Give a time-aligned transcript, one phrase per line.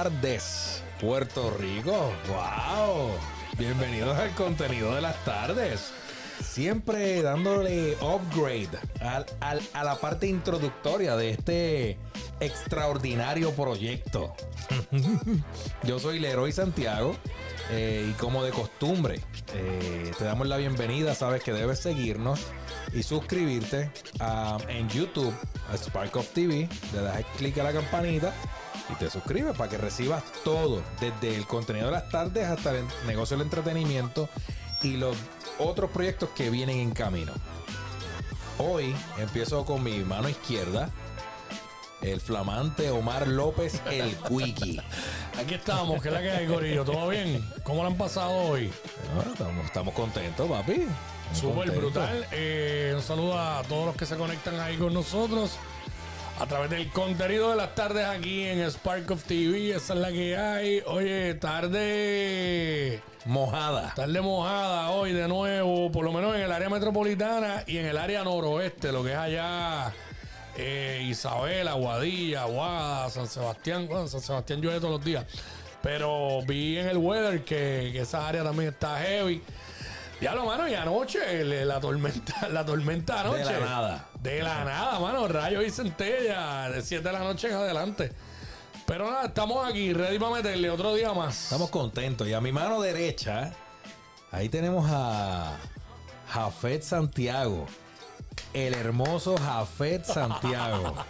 [0.00, 2.12] Tardes, Puerto Rico.
[2.28, 3.12] ¡Wow!
[3.56, 5.90] Bienvenidos al contenido de las tardes.
[6.44, 8.68] Siempre dándole upgrade
[9.00, 11.98] al- al- a la parte introductoria de este
[12.40, 14.34] extraordinario proyecto.
[15.84, 17.16] Yo soy Leroy Santiago
[17.70, 19.22] eh, y como de costumbre
[19.54, 21.14] eh, te damos la bienvenida.
[21.14, 22.40] Sabes que debes seguirnos
[22.92, 23.90] y suscribirte
[24.20, 25.32] a- en YouTube
[25.72, 26.68] a Spark of TV.
[26.92, 28.34] Le das clic a la campanita
[28.90, 32.84] y te suscribes para que recibas todo, desde el contenido de las tardes hasta el
[33.06, 34.28] negocio del entretenimiento
[34.82, 35.16] y los
[35.58, 37.32] otros proyectos que vienen en camino.
[38.58, 40.90] Hoy empiezo con mi mano izquierda,
[42.00, 44.80] el flamante Omar López, el Quickie.
[45.38, 46.84] Aquí estamos, ¿qué es la que hay, Corillo?
[46.84, 47.44] ¿Todo bien?
[47.62, 48.72] ¿Cómo lo han pasado hoy?
[49.14, 50.86] Bueno, estamos, estamos contentos, papi.
[51.32, 52.26] Súper brutal.
[52.30, 55.58] Eh, un saludo a todos los que se conectan ahí con nosotros
[56.38, 59.70] a través del contenido de las tardes aquí en Spark of TV.
[59.74, 60.82] Esa es la que hay.
[60.86, 63.00] Oye, tarde.
[63.24, 63.92] Mojada.
[63.94, 67.98] Tarde mojada hoy de nuevo, por lo menos en el área metropolitana y en el
[67.98, 69.92] área noroeste, lo que es allá
[70.56, 73.88] eh, Isabela, Guadilla, Aguada, San Sebastián.
[73.88, 75.24] Bueno, San Sebastián llueve todos los días.
[75.82, 79.42] Pero vi en el weather que, que esa área también está heavy.
[80.20, 83.38] Ya lo mano, y anoche el- la tormenta, la tormenta anoche.
[83.38, 84.08] De la nada.
[84.20, 85.28] De la nada, mano.
[85.28, 86.68] Rayos y centella.
[86.70, 88.12] De 7 de la noche en adelante.
[88.86, 91.44] Pero nada, estamos aquí, ready para meterle otro día más.
[91.44, 92.26] Estamos contentos.
[92.28, 93.52] Y a mi mano derecha,
[94.30, 95.56] ahí tenemos a
[96.30, 97.66] Jafet Santiago.
[98.52, 100.94] El hermoso Jafet Santiago.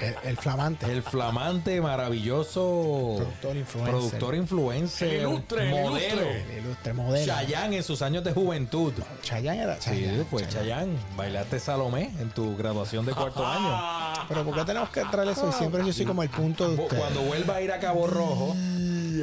[0.00, 0.90] El, el flamante.
[0.90, 3.90] El flamante, maravilloso Productor influencer.
[3.94, 6.22] productor influencer, El ilustre, el modelo.
[6.22, 6.56] ilustre.
[6.56, 7.26] El ilustre modelo.
[7.34, 8.94] Chayanne en sus años de juventud.
[9.22, 10.24] Chayanne era Sí, Chayanne.
[10.24, 10.96] fue Chayanne.
[11.16, 13.68] Bailaste Salomé en tu graduación de cuarto año.
[13.68, 15.52] Ah, Pero ¿por qué tenemos que traer eso?
[15.52, 16.96] Siempre yo soy como el punto de usted.
[16.98, 18.54] Cuando vuelva a ir a Cabo Rojo,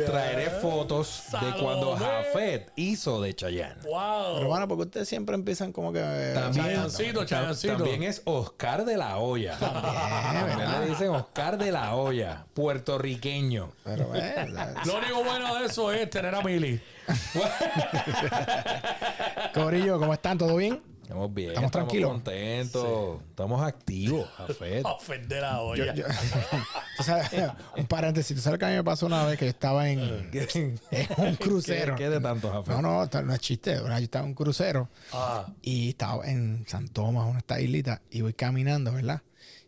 [0.05, 1.95] traeré fotos de cuando.
[1.95, 3.81] Jafet hizo de Chayanne.
[3.83, 4.35] wow.
[4.35, 5.99] Pero bueno, porque ustedes siempre empiezan como que...
[5.99, 7.75] También, Chayancito, Chayancito.
[7.77, 9.57] también es Oscar de la Olla.
[9.57, 13.71] También le dicen Oscar de la Olla, puertorriqueño.
[13.83, 14.47] Pero eh,
[14.85, 16.79] Lo único bueno de eso es tener a Mili.
[19.53, 20.37] Corillo, ¿cómo están?
[20.37, 20.81] ¿Todo bien?
[21.07, 22.11] Estamos bien, Estamos tranquilos.
[22.11, 24.85] contentos, estamos activos, Jafet.
[24.85, 25.93] Ofender a olla.
[25.95, 26.03] Yo-
[26.97, 27.29] tú sabes,
[27.77, 28.35] un paréntesis.
[28.35, 30.01] ¿Tú sabes que a mí me pasó una vez que yo estaba en,
[30.33, 30.79] en
[31.15, 31.95] un crucero?
[31.95, 32.75] ¿Qué, qué de tanto, Jafet?
[32.75, 33.75] No, no, no es chiste.
[33.77, 38.19] Yo estaba en un crucero Ah, y estaba en San Tomás, una esta islita, y
[38.19, 39.21] voy caminando, ¿verdad?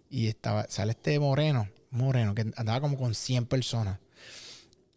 [0.10, 3.98] Y estaba, sale este moreno, moreno, que andaba como con 100 personas.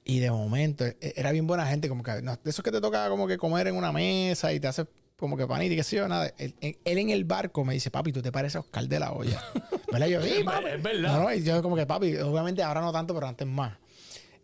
[0.05, 2.81] Y de momento, e- era bien buena gente, como que, no, de esos que te
[2.81, 4.87] toca como que comer en una mesa y te hace
[5.23, 6.35] como que panita y qué sé yo, nada.
[6.37, 9.41] Él, en el barco me dice, papi, tú te pareces a Oscar de la olla.
[9.93, 10.09] ¿Verdad?
[10.09, 10.67] Yo, sí, papi.
[10.67, 11.13] Es verdad.
[11.13, 13.79] No, no, y yo como que, papi, obviamente ahora no tanto, pero antes más.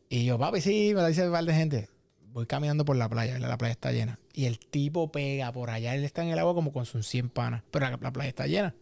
[0.09, 1.89] Y yo, papi, sí, me lo dice un par de gente.
[2.29, 3.49] Voy caminando por la playa, ¿verdad?
[3.49, 4.21] la playa está llena.
[4.33, 7.31] Y el tipo pega por allá, él está en el agua como con sus 100
[7.31, 8.73] panas, pero la, la playa está llena.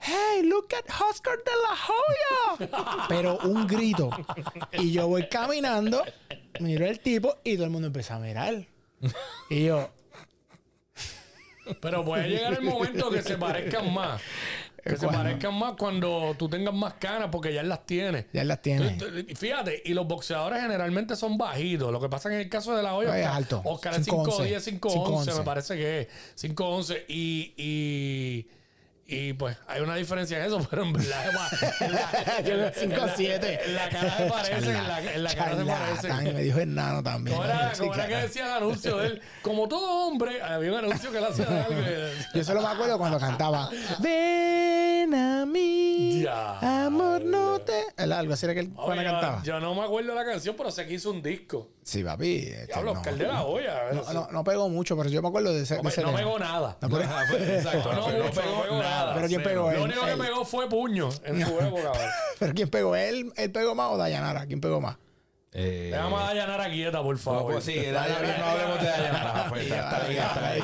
[0.00, 3.06] Hey, look at Oscar de la Hoya.
[3.08, 4.10] pero un grito.
[4.72, 6.02] Y yo voy caminando,
[6.58, 8.66] miro el tipo y todo el mundo empieza a mirar.
[9.48, 9.90] Y yo,
[11.80, 14.20] pero puede llegar el momento que se parezcan más.
[14.82, 15.22] Que se ¿Cuándo?
[15.22, 18.26] parezcan más cuando tú tengas más canas porque ya las tienes.
[18.34, 18.88] ya las tiene.
[18.88, 21.90] Entonces, tú- Fíjate, y los boxeadores generalmente son bajitos.
[21.90, 23.62] Lo que pasa en el caso de la olla, Ay, es Oscar, alto.
[23.64, 25.38] Oscar es 5'11", 5'10, 5'11, 5'11".
[25.38, 26.08] me parece que es.
[26.36, 27.04] 5'11.
[27.08, 28.46] Y, y,
[29.06, 31.26] y pues hay una diferencia en eso, pero en verdad
[31.80, 33.60] en la- Yo veo 5'7".
[33.66, 35.64] En la cara se parece, en la, en la cara se
[36.08, 36.32] parece.
[36.32, 37.36] Me dijo enano también.
[37.36, 39.22] ¿Cómo era, Sí, cómo era que decía el anuncio de él?
[39.42, 41.80] Como todo hombre, había un anuncio que él hacía de algo.
[42.34, 43.68] Yo solo me acuerdo cuando cantaba
[44.00, 46.86] Ven a mí, Ya.
[46.86, 47.84] amor no te...
[47.96, 49.42] El algo así era que él cuando cantaba.
[49.42, 51.70] yo no me acuerdo de la canción, pero sé que hizo un disco.
[51.82, 52.38] Sí, papi.
[52.38, 53.00] este, Diablo, no.
[53.00, 53.92] Oscar de la olla.
[53.92, 55.76] No, no, no pegó mucho, pero yo me acuerdo de ese.
[55.76, 56.78] No, de ese no pegó nada.
[56.80, 58.93] No, pero- Exacto, No, no pegó nada.
[59.14, 59.70] Pero ¿quién pegó?
[59.70, 59.80] Lo él?
[59.82, 61.92] único que pegó fue puño en su época.
[62.38, 62.96] ¿Pero quién pegó?
[62.96, 64.46] ¿Él, ¿Él pegó más o Dayanara?
[64.46, 64.96] ¿Quién pegó más?
[65.56, 67.52] Eh, Déjame a Dayanara quieta, por no, favor.
[67.52, 69.50] pues sí, Dayanara, no hablemos de Dayanara.
[69.68, 70.62] Ya está ahí, está ahí.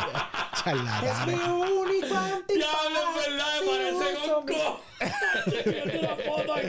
[0.65, 1.41] Charlatanes.
[1.49, 2.07] único
[2.49, 4.41] Diablo, es verdad, me parece
[5.99, 6.67] una foto aquí.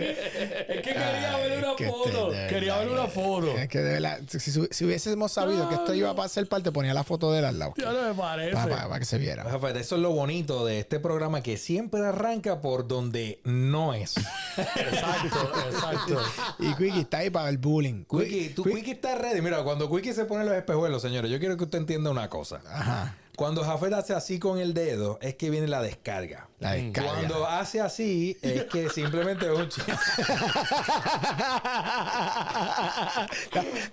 [0.69, 2.31] Es que quería ver una que foto.
[2.49, 3.57] Quería ver una foto.
[3.57, 6.71] Es que de verdad, si, si- si hubiésemos sabido que esto iba a ser parte,
[6.71, 7.73] ponía la foto de él al lado.
[7.77, 8.53] Ya no me parece.
[8.55, 9.43] Para, que se viera.
[9.43, 14.15] Jafet, eso es lo bonito de este programa que siempre arranca por donde no es.
[14.57, 16.21] Exacto, exacto.
[16.59, 18.03] Y Quickie está ahí para el bullying.
[18.19, 19.41] Quickie, tu Qui- Quickie está ready.
[19.41, 22.61] Mira, cuando Quickie se pone los espejuelos, señores, yo quiero que usted entienda una cosa.
[22.69, 23.15] Ajá.
[23.35, 26.47] Cuando Jafet hace así con el dedo, es que viene la descarga.
[26.59, 27.11] La descarga.
[27.13, 29.91] Cuando hace así, es que simplemente es un chiste.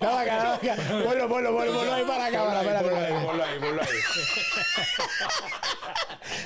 [0.01, 0.75] No, acá, no, acá.
[1.03, 2.81] Ponlo, ponlo, ponlo, ponlo ahí para.
[2.81, 3.18] Ponlo ahí,
[3.59, 3.87] ponlo ahí.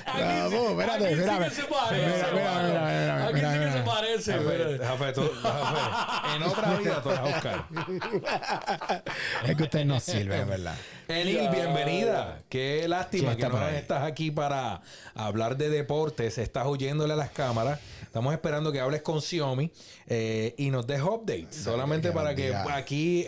[0.05, 2.01] Vamos, espérate, Aquí sí que se parece.
[2.07, 3.73] Mira, mira, mira, mira, Aquí mira, sí que mira.
[3.73, 5.13] se parece.
[5.13, 5.31] Tú-
[6.35, 7.09] en otra vida tú.
[9.45, 10.75] Es que usted no sirve, es verdad.
[11.07, 12.39] Enil, bienvenida.
[12.49, 14.81] Qué lástima que no estás aquí para
[15.15, 16.37] hablar de deportes.
[16.37, 17.79] Estás huyéndole a las cámaras.
[18.03, 19.71] Estamos esperando que hables con Xiaomi
[20.05, 21.55] eh, y nos des updates.
[21.55, 23.25] Solamente para que aquí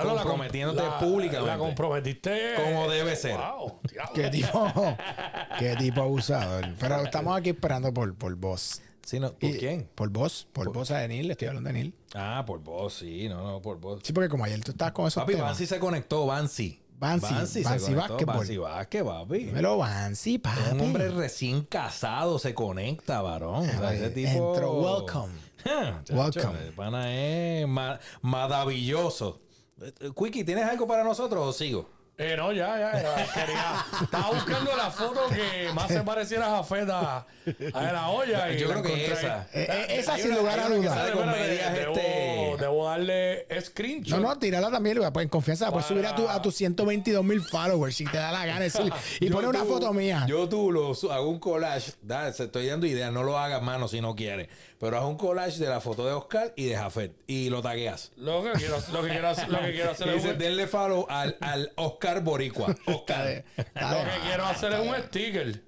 [0.00, 1.50] com- comprometiéndote públicamente.
[1.50, 2.54] La comprometiste.
[2.56, 3.36] Como debe ser.
[3.36, 4.12] Wow, diablo.
[4.14, 4.72] Qué tipo,
[5.58, 6.66] qué tipo abusador.
[6.78, 8.80] Pero estamos aquí esperando por, por vos.
[9.04, 9.88] Sí, no, ¿Por Y- quién?
[9.94, 11.94] Por vos, por vos a Enil, le estoy hablando de Enil.
[12.14, 14.00] Ah, por vos, sí, no, no, por vos.
[14.04, 15.48] Sí, porque como ayer tú estabas con esos Papi, temas.
[15.50, 16.80] Bansi se conectó, Bansi.
[16.96, 18.36] Bansi, Bansi Basketball.
[18.36, 19.38] Bansi Vázquez, papi.
[19.46, 20.60] Dímelo, Bansi, papi.
[20.72, 23.66] Un hombre recién casado se conecta, varón.
[23.68, 24.52] O sea, ese tipo...
[24.54, 25.32] Entró, welcome.
[25.64, 26.58] Ja, chacho, Welcome.
[26.66, 29.40] el pana es ma- maravilloso.
[29.80, 31.88] Eh, eh, Quickie, ¿tienes algo para nosotros o sigo?
[32.22, 36.56] Eh, no, ya, ya, ya, quería- Estaba buscando la foto que más se pareciera a
[36.58, 37.26] Jafeta
[37.72, 38.52] a la olla.
[38.52, 39.46] Y Yo la creo que esa.
[39.54, 41.06] Eh, eh, esa sin lugar a dudas.
[41.06, 44.18] debo, este- debo darle screenshot.
[44.20, 47.24] No, no, tírala también, Luis, pues en confianza, puedes subir a, tu, a tus 122
[47.24, 48.60] mil followers si te da la gana.
[48.60, 50.26] decir, y pone una foto mía.
[50.28, 51.92] Yo tú lo hago un collage.
[52.02, 53.10] Da, se estoy dando ideas.
[53.12, 54.48] No lo hagas, mano, si no quieres.
[54.80, 57.12] Pero haz un collage de la foto de Oscar y de Jafet.
[57.26, 58.12] Y lo tagueas.
[58.16, 60.66] Lo que quiero, lo que quiero, hacer- lo que quiero hacer es dices, un, denle
[60.66, 62.74] follow al, al Oscar Boricua.
[62.86, 63.44] Oscar.
[63.56, 65.62] Está lo que quiero hacer es un sticker.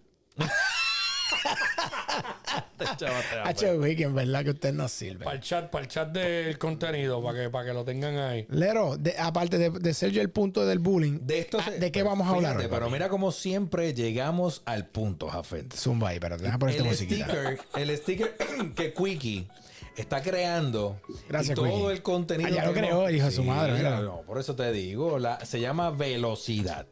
[3.45, 5.25] Hacho, güey, que en verdad que usted no sirve.
[5.25, 8.47] Para el chat, para el chat del contenido, para que, para que lo tengan ahí.
[8.51, 11.79] Lero, de- aparte de, de ser yo el punto del bullying, De esto ah, se-
[11.79, 15.73] ¿de qué vamos a hablar Fíjate, Pero mira como siempre llegamos al punto, Jafet.
[15.75, 17.25] Zumba ahí, pero déjame poner esta El musiquita.
[17.27, 18.37] sticker, el sticker
[18.77, 19.49] que Quickie
[19.97, 21.87] está creando Gracias, y todo Quickie.
[21.93, 24.01] el contenido Ah, ya lo creó, hijo de su madre, mira.
[24.01, 26.87] no, por eso te digo, la- se llama velocidad.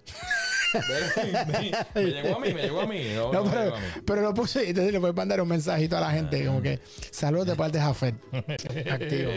[0.74, 3.02] Me, me llegó a mí, me llegó a mí.
[3.14, 3.86] No, No, no me pero, llegó a mí.
[4.06, 6.80] pero lo puse y entonces le puedes mandar un mensajito a la gente como que
[7.10, 8.14] saludos de parte de Jafet.
[8.90, 9.30] Activo.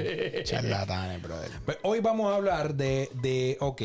[0.44, 1.50] Charlatanes, brother.
[1.66, 3.82] Pues hoy vamos a hablar de, de ok,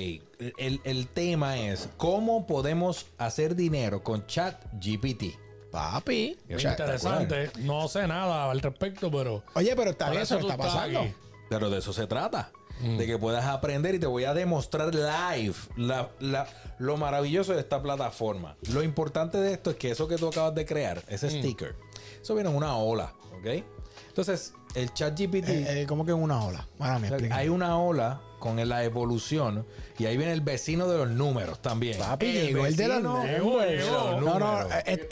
[0.58, 5.36] el, el tema es cómo podemos hacer dinero con chat GPT.
[5.70, 6.38] Papi.
[6.48, 7.50] Interesante.
[7.58, 9.44] No sé nada al respecto, pero.
[9.54, 11.00] Oye, pero está bien, eso está pasando.
[11.00, 11.14] aquí.
[11.50, 12.50] Pero de eso se trata.
[12.80, 12.96] Mm.
[12.96, 16.46] De que puedas aprender y te voy a demostrar live la- la-
[16.78, 18.56] lo maravilloso de esta plataforma.
[18.72, 21.30] Lo importante de esto es que eso que tú acabas de crear, ese Mm.
[21.40, 21.74] sticker,
[22.22, 23.64] eso viene en una ola, ¿ok?
[24.08, 26.68] Entonces, el chat GPT, Eh, eh, como que en una ola.
[26.78, 27.36] Me explica.
[27.36, 29.66] hay una ola con la evolución
[29.98, 31.98] y ahí viene el vecino de los números también.
[31.98, 34.72] Papi, llegó el de los los No, no, números.
[34.72, 35.08] eh, eh,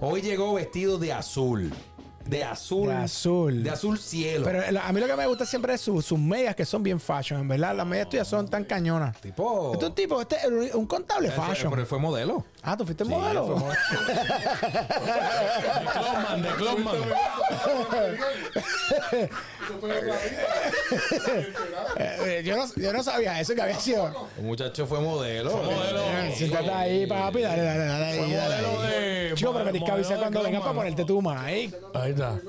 [0.00, 1.72] Hoy llegó vestido de azul.
[2.26, 2.88] De azul.
[2.88, 3.62] De azul.
[3.62, 4.44] De azul cielo.
[4.44, 6.82] pero la- a mí lo que me gusta siempre es su- sus medias que son
[6.82, 7.74] bien fashion, en verdad.
[7.76, 9.16] Las medias tuyas son tan cañonas.
[9.20, 9.72] tipo.
[9.72, 11.70] Este es un tipo, este es un- contable fue- fashion.
[11.70, 12.44] pero él fue modelo.
[12.62, 13.46] Ah, tú fuiste Sí, modelo.
[13.46, 13.80] fue modelo.
[16.42, 18.16] De Clonman, de.
[21.98, 24.28] Eh, yo, no, yo no sabía eso que había sido.
[24.38, 25.50] El muchacho fue modelo.
[25.56, 26.00] modelo.
[26.02, 27.42] Eh, Siéntate ahí, papi.
[27.42, 28.18] Dale, dale, dale.
[28.18, 28.90] Fue dale modelo ahí.
[29.28, 31.74] de- Chico, pero me tienes que modelo avisar de cuando vengas para ponerte tu mic.
[31.94, 32.40] Ahí está.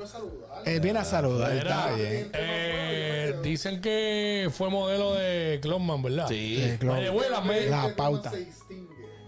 [0.66, 1.52] Eh, viene a saludar.
[1.54, 2.30] Mira, Está bien.
[2.34, 6.28] eh, dicen que fue modelo de Clonman, ¿verdad?
[6.28, 6.58] Sí.
[6.60, 6.98] Eh, Clon.
[6.98, 8.32] Oye, güey, las medias, La pauta.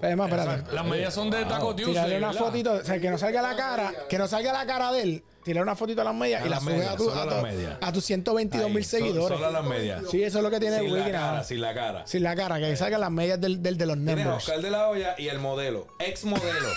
[0.02, 0.74] Además, espérate.
[0.74, 2.42] las medias son de Taco Tuesday, Tirarle una ¿verdad?
[2.42, 5.24] fotito, o sea, que no salga la cara, que no salga la cara de él.
[5.44, 7.16] Tirar una fotito a las medias A y la las sube medias, a, tu, solo
[7.16, 7.78] a, a tu- las medias.
[7.82, 9.38] a tus 122 mil seguidores.
[9.38, 10.04] Solo a las medias.
[10.12, 11.44] Sí, eso es lo que tiene Sin la Wiki cara, nada.
[11.46, 12.06] sin la cara.
[12.08, 14.44] Sin la cara, que salgan las medias del, del de los Tienes a numbers.
[14.48, 15.88] Oscar de la Hoya y el modelo.
[16.00, 16.68] Ex modelo.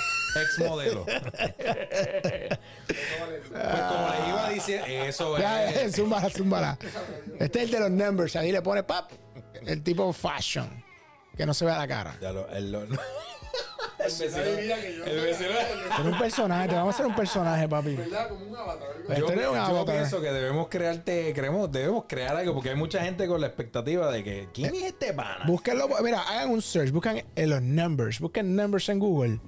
[0.41, 1.05] Ex modelo.
[1.07, 2.59] pues
[3.89, 5.93] como les iba diciendo, eso Ya, ya, es.
[5.97, 6.79] zúmbala, zúmbala.
[7.41, 8.37] Este es el de los numbers.
[8.37, 9.11] Ahí le pone pap.
[9.67, 10.82] El tipo fashion.
[11.37, 12.17] Que no se vea la cara.
[12.21, 14.37] Ya lo- el, lo- el vecino.
[15.07, 15.51] El vecino.
[15.97, 17.95] Pero un personaje, te vamos a hacer un personaje, papi.
[17.97, 18.29] ¿Verdad?
[18.29, 18.89] Como un avatar.
[19.07, 19.95] Pero Yo, yo avatar.
[19.97, 24.11] pienso que debemos crearte, creemos, debemos crear algo porque hay mucha gente con la expectativa
[24.11, 25.45] de que ¿quién es este pana?
[25.47, 29.41] Búsquenlo, mira, hagan un search, buscan en los numbers, busquen numbers en Google.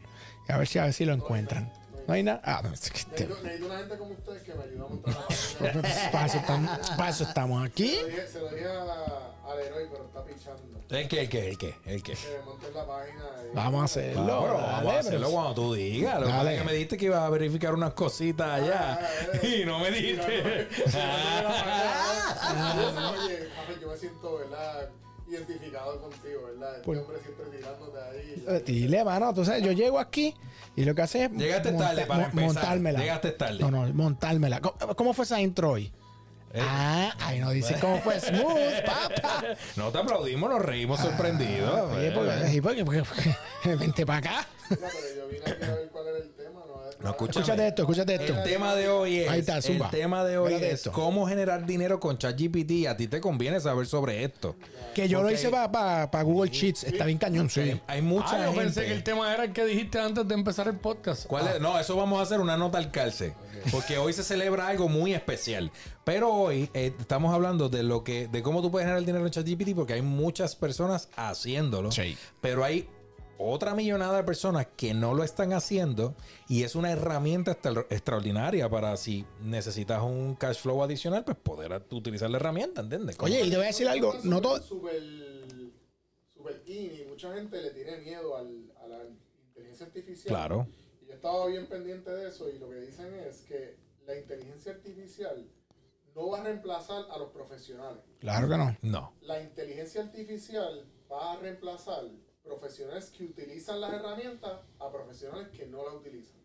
[0.48, 1.72] Y a ver si a ver si lo encuentran.
[2.06, 2.40] No hay nada.
[2.44, 4.88] Ah, no, es que este- Necesito, necesito una gente como ustedes que me ayude a
[4.88, 6.10] montar la
[6.96, 7.88] para, eso estamos, aquí.
[7.96, 10.62] Se lo dije, se lo dije a- al héroe, pero está pichando.
[10.90, 11.20] ¿El qué?
[11.22, 11.48] ¿El qué?
[11.48, 11.74] ¿El qué?
[11.86, 12.12] ¿El qué?
[12.14, 13.24] Que me monte la página.
[13.52, 14.22] y- Vamos a hacerlo.
[14.24, 16.20] No, dale, vamos a hacerlo cuando tú digas.
[16.20, 16.64] Lo que Dale.
[16.64, 19.00] me dijiste que ibas a verificar unas cositas allá
[19.42, 20.68] y no me dijiste.
[23.12, 23.48] Oye,
[23.80, 24.88] yo me siento, ¿verdad?
[25.26, 26.74] identificado contigo, ¿verdad?
[26.74, 28.44] Este Por- hombre siempre tirándote ahí.
[28.46, 30.34] Eh, Dile, mano, tú sabes, yo llego aquí
[30.76, 32.44] y lo que hace es Llegaste tarde para empezar.
[32.44, 32.98] montármela.
[33.00, 33.58] Llegaste tarde.
[33.58, 34.60] No, no, montármela.
[34.60, 35.90] ¿Cómo, cómo fue esa intro hoy?
[36.54, 36.60] Eh.
[36.62, 39.42] Ah, ahí no dice cómo fue smooth, papá.
[39.76, 41.90] No te aplaudimos, nos reímos sorprendidos.
[41.92, 42.84] Oye, porque, sí, porque,
[43.76, 44.46] vente para acá.
[44.70, 46.03] Mira, pero yo vine aquí a ver cuál.
[47.00, 47.40] No, escúchame.
[47.42, 48.34] Escúchate esto, escúchate esto.
[48.38, 50.92] El tema de hoy es Ahí está, el tema de hoy es esto.
[50.92, 54.56] cómo generar dinero con ChatGPT a ti te conviene saber sobre esto.
[54.94, 56.84] Que yo lo hice para Google Sheets.
[56.84, 57.80] Está bien cañón, sí.
[57.86, 58.60] Hay, mucha Ah, yo gente.
[58.64, 61.26] pensé que el tema era el que dijiste antes de empezar el podcast.
[61.26, 61.60] ¿Cuál es?
[61.60, 63.34] No, eso vamos a hacer una nota al calce.
[63.70, 65.70] Porque hoy se celebra algo muy especial.
[66.04, 69.30] Pero hoy eh, estamos hablando de lo que, de cómo tú puedes generar dinero en
[69.32, 71.90] ChatGPT, porque hay muchas personas haciéndolo.
[71.90, 72.16] Sí.
[72.40, 72.88] Pero hay
[73.38, 76.14] otra millonada de personas que no lo están haciendo
[76.48, 81.84] y es una herramienta extra- extraordinaria para si necesitas un cash flow adicional, pues poder
[81.90, 83.16] utilizar la herramienta, ¿entiendes?
[83.20, 84.14] Oye, y te voy a decir algo.
[84.22, 84.62] No todo.
[84.62, 85.02] Super,
[86.32, 88.98] super in y mucha gente le tiene miedo al, a la
[89.48, 90.28] inteligencia artificial.
[90.28, 90.66] Claro.
[91.02, 93.76] Y yo estaba bien pendiente de eso y lo que dicen es que
[94.06, 95.46] la inteligencia artificial
[96.14, 98.02] no va a reemplazar a los profesionales.
[98.20, 98.76] Claro que no.
[98.82, 99.12] No.
[99.22, 102.04] La inteligencia artificial va a reemplazar
[102.44, 106.36] profesionales que utilizan las herramientas a profesionales que no las utilizan.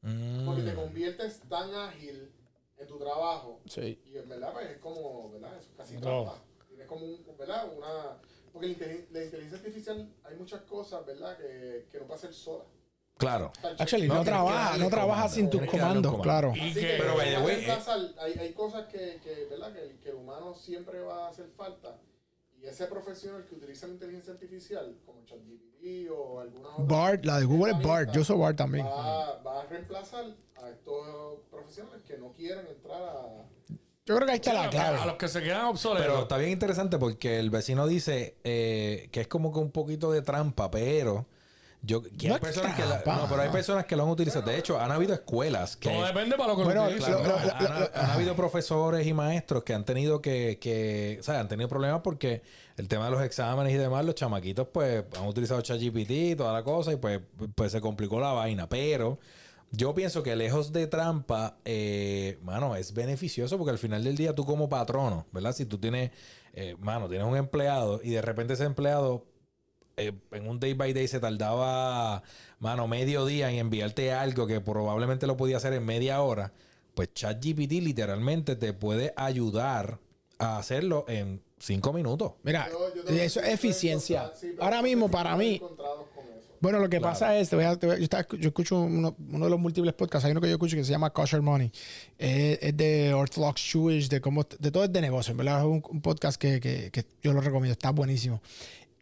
[0.00, 0.46] Mm.
[0.46, 2.32] Porque te conviertes tan ágil
[2.78, 4.00] en tu trabajo Sí.
[4.06, 5.56] y en verdad pues, es como, ¿verdad?
[5.58, 6.00] Es casi No.
[6.00, 6.42] trampa.
[6.68, 7.70] Tienes como un, ¿verdad?
[7.76, 8.18] Una...
[8.52, 11.36] Porque la, inteligen- la inteligencia artificial hay muchas cosas, ¿verdad?
[11.38, 12.64] Que, que no puede hacer sola.
[13.18, 13.52] Claro.
[13.78, 16.22] Actually, No, trabaja, no trabaja sin tus comandos, comando.
[16.22, 16.52] claro.
[16.52, 19.72] Así que- Pero, by the va a way, reemplazar- hay, hay cosas que, que, ¿verdad?
[19.72, 21.98] Que, el, que el humano siempre va a hacer falta.
[22.62, 27.40] Y ese profesional que utiliza la inteligencia artificial, como ChatGPT o alguna otra Bart, la
[27.40, 28.12] de Google es Bart.
[28.12, 28.86] Yo uso Bart también.
[28.86, 30.26] va, va a reemplazar
[30.62, 33.44] a estos profesionales que no quieren entrar a...
[34.04, 35.06] Yo creo que ahí está la A clave.
[35.06, 36.06] los que se quedan obsoletos.
[36.06, 40.12] Pero está bien interesante porque el vecino dice eh, que es como que un poquito
[40.12, 41.26] de trampa, pero
[41.84, 44.42] yo No hay personas que la- no, pero hay personas que lo han utilizado.
[44.48, 47.36] De hecho, han habido escuelas que Todo depende para lo que Bueno, lo Claro, lo-
[47.54, 51.48] han, lo- han habido profesores y maestros que han tenido que, que, o sea, han
[51.48, 52.42] tenido problemas porque
[52.76, 56.52] el tema de los exámenes y demás, los chamaquitos pues han utilizado ChatGPT y toda
[56.52, 57.20] la cosa y pues,
[57.54, 58.68] pues se complicó la vaina.
[58.68, 59.18] Pero
[59.72, 64.34] yo pienso que lejos de trampa, eh, mano, es beneficioso porque al final del día
[64.34, 65.52] tú como patrono, ¿verdad?
[65.52, 66.12] Si tú tienes,
[66.54, 69.24] eh, mano, tienes un empleado y de repente ese empleado
[69.96, 72.22] eh, en un day by day se tardaba,
[72.58, 76.52] mano, medio día en enviarte algo que probablemente lo podía hacer en media hora,
[76.94, 79.98] pues ChatGPT literalmente te puede ayudar
[80.38, 82.32] a hacerlo en cinco minutos.
[82.42, 84.22] Mira, Yo- yo tengo eso es eficiencia.
[84.24, 86.32] encontrar- sí, pero Ahora mismo, para mí, encontrados con eso.
[86.60, 89.44] Bueno, lo que pasa es, te voy a- te voy a- yo, escucho uno, uno
[89.44, 91.70] de los múltiples podcasts, hay uno que yo escucho que se llama Kosher Money.
[92.18, 95.60] Es, es de Orthodox Jewish, de cómo, de todo es de negocio, en ¿verdad?
[95.60, 98.42] Es un, un podcast que, que- que yo lo recomiendo, está buenísimo.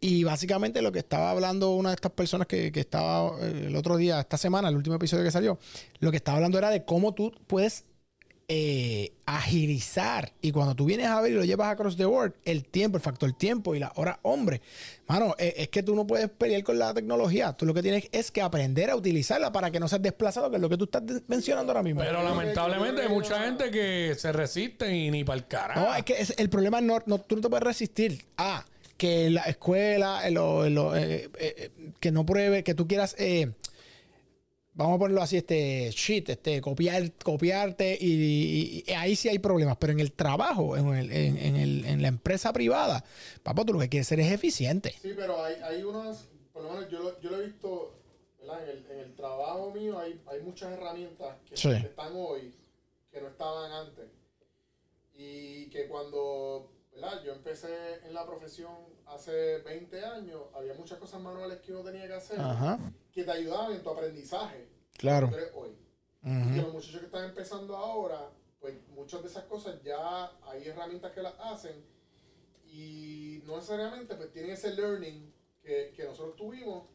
[0.03, 3.75] Y básicamente lo que estaba hablando una de estas personas que, que estaba eh, el
[3.75, 5.59] otro día, esta semana, el último episodio que salió,
[5.99, 7.83] lo que estaba hablando era de cómo tú puedes
[8.47, 10.33] eh, agilizar.
[10.41, 13.03] Y cuando tú vienes a ver y lo llevas across the board, el tiempo, el
[13.03, 14.61] factor tiempo y la hora hombre.
[15.07, 17.53] Mano, eh, es que tú no puedes pelear con la tecnología.
[17.53, 20.55] Tú lo que tienes es que aprender a utilizarla para que no seas desplazado, que
[20.55, 22.01] es lo que tú estás mencionando ahora mismo.
[22.01, 25.79] Pero lamentablemente hay mucha gente que se resiste y ni para el carajo.
[25.79, 28.65] No, es que es- el problema no, no- tú no te puedes resistir a
[29.01, 32.87] que la escuela, en lo- en lo, eh, eh, eh, que no pruebe, que tú
[32.87, 33.51] quieras, eh,
[34.75, 39.39] vamos a ponerlo así, este shit, este, copiar, copiarte y, y- y ahí sí hay
[39.39, 39.77] problemas.
[39.77, 43.03] Pero en el trabajo, en, el- en- en el- en la empresa privada,
[43.41, 44.93] papá, tú lo que quieres ser es eficiente.
[45.01, 47.99] Sí, pero hay, hay unas, por lo menos yo lo, yo lo he visto,
[48.39, 48.63] ¿verdad?
[48.63, 51.69] En el, en el trabajo mío hay, hay muchas herramientas que Sí.
[51.71, 52.53] están hoy
[53.11, 54.05] que no estaban antes.
[55.15, 57.23] Y que cuando, ¿verdad?
[57.23, 58.71] Yo empecé en la profesión
[59.07, 62.79] hace 20 años, había muchas cosas manuales que uno tenía que hacer Ajá,
[63.11, 64.67] que te ayudaban en tu aprendizaje
[64.97, 65.29] claro.
[65.29, 65.77] que eres hoy.
[66.23, 68.29] Y que los muchachos que están empezando ahora,
[68.59, 71.83] pues muchas de esas cosas ya hay herramientas que las hacen
[72.67, 76.87] y no necesariamente pues tienen ese learning que, que nosotros tuvimos.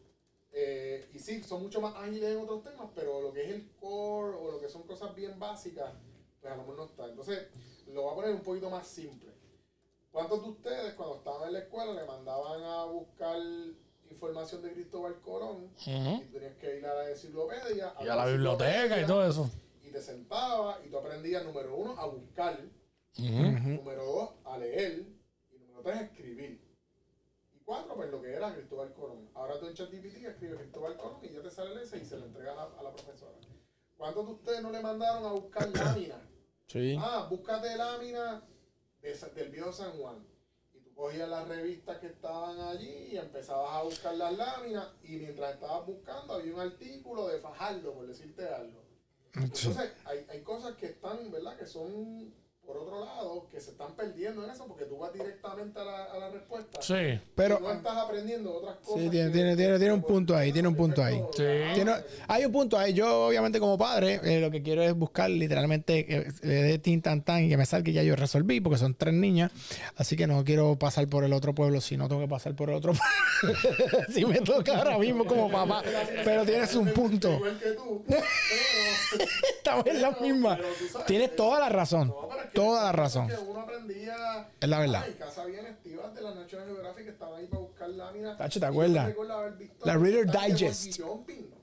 [0.53, 3.69] eh, y sí, son mucho más ágiles en otros temas, pero lo que es el
[3.81, 5.93] core o lo que son cosas bien básicas,
[6.41, 7.07] pues a lo mejor no está.
[7.07, 7.49] Entonces,
[7.89, 9.33] lo voy a poner un poquito más simple.
[10.17, 13.37] ¿Cuántos de ustedes cuando estaban en la escuela le mandaban a buscar
[14.11, 16.23] información de Cristóbal Colón Ujú.
[16.23, 17.93] y tenías que ir a la enciclopedia?
[18.03, 19.51] Y a la biblioteca y todo eso.
[19.85, 22.59] Y te sentabas y tú aprendías, número uno, a buscar,
[23.19, 25.05] número dos, a leer,
[25.53, 26.63] y número tres, a escribir.
[27.55, 29.29] Y cuatro, pues lo que era Cristóbal Colón.
[29.35, 32.17] Ahora tú en ChatGPT escribes Cristóbal Colón y ya te sale el ese y se
[32.17, 33.37] lo entrega a la, a la profesora.
[33.99, 36.23] ¿Cuántos de ustedes no le mandaron a buscar láminas?
[36.69, 36.97] Sí.
[36.99, 38.43] Ah, búscate láminas
[39.07, 40.27] de del viejo San Juan.
[40.75, 45.17] Y tú cogías las revistas que estaban allí y empezabas a buscar las láminas y
[45.17, 48.83] mientras estabas buscando había un artículo de Fajardo, por decirte algo.
[49.35, 51.57] Entonces, hay, hay cosas que están, ¿verdad?
[51.57, 52.35] Que son,
[52.67, 56.05] por otro lado, que se están perdiendo en eso porque tú vas directamente a la,
[56.05, 56.83] a la respuesta.
[56.83, 57.21] Sí.
[57.35, 59.03] Pero y no estás aprendiendo otras cosas.
[59.05, 61.23] Sí, tiene, tiene, tiene, tiene un punto ahí, tiene un punto ahí.
[61.37, 61.45] Sí.
[61.75, 61.95] Tiene-
[62.27, 62.93] hay un punto ahí.
[62.93, 67.01] Yo, obviamente, como padre, eh, lo que quiero es buscar literalmente que le dé tin
[67.03, 69.53] tan tan y que me salga que ya yo resolví, porque son tres niñas.
[69.97, 72.71] Así que no quiero pasar por el otro pueblo si no tengo que pasar por
[72.71, 73.59] el otro pueblo.
[74.13, 75.83] si me toca ahora mismo como papá.
[76.25, 77.31] Pero tienes un punto.
[77.37, 78.05] Igual que tú.
[79.57, 80.59] Estamos en la misma.
[81.07, 82.09] Tienes toda la razón.
[82.09, 83.29] No, Toda la razón.
[83.29, 84.49] Que uno aprendía.
[84.61, 85.07] Es la verdad.
[85.07, 88.39] En casa habían estivas de la National Geographic que estaban ahí para buscar láminas.
[88.39, 89.15] Tacho, ¿te acuerdas?
[89.85, 91.01] La Reader Digest.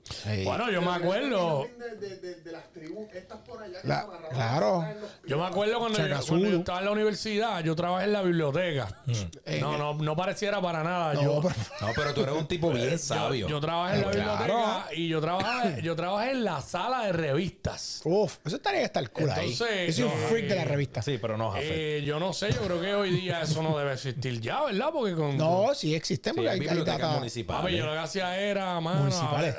[0.04, 0.44] Sí.
[0.44, 1.66] Bueno, yo me acuerdo.
[1.78, 3.80] De, de, de, de las tribus estas por allá.
[3.80, 4.82] que La- se claro.
[4.86, 6.28] en los Yo me acuerdo cuando yo, Chacazulu.
[6.40, 9.02] cuando yo estaba en la universidad, yo trabajé en la biblioteca.
[9.46, 11.14] Eh, No, no, no pareciera para nada.
[11.14, 13.48] No, yo, pero- No, pero tú eres un tipo bien sabio.
[13.48, 14.36] yo trabajé en la Claro.
[14.44, 18.02] biblioteca y yo trabajé, yo trabajé en la sala de revistas.
[18.04, 19.52] Uf, eso estaría que estar cool ahí.
[19.52, 21.00] Entonces, Yo soy un eh, freak de la revista.
[21.00, 21.98] Sí, pero no, Jafé.
[21.98, 24.90] Eh, yo no sé, yo creo que hoy día eso no debe existir ya, ¿verdad?
[24.92, 25.36] Porque con.
[25.38, 27.62] No, sí existen Sí, porque hay hay, hay bibliotecas data- municipales.
[27.62, 29.00] Papi, yo lo que hacía era, mano.
[29.00, 29.54] Municipales.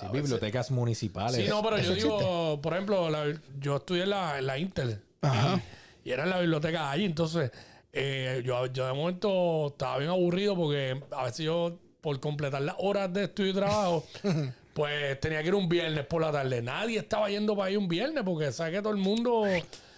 [0.00, 1.36] Sí, bibliotecas municipales.
[1.36, 5.00] Sí, no, pero yo digo, por ejemplo, la- yo estudié en la, en la Intel.
[5.22, 5.60] Ajá.
[6.04, 7.04] Y, y era en la biblioteca allí.
[7.04, 7.50] Entonces,
[7.92, 12.76] eh, yo, yo de momento estaba bien aburrido porque a veces yo, por completar las
[12.78, 14.04] horas de estudio y trabajo,
[14.74, 16.62] pues tenía que ir un viernes por la tarde.
[16.62, 19.44] Nadie estaba yendo para ahí un viernes porque sabes que todo el mundo.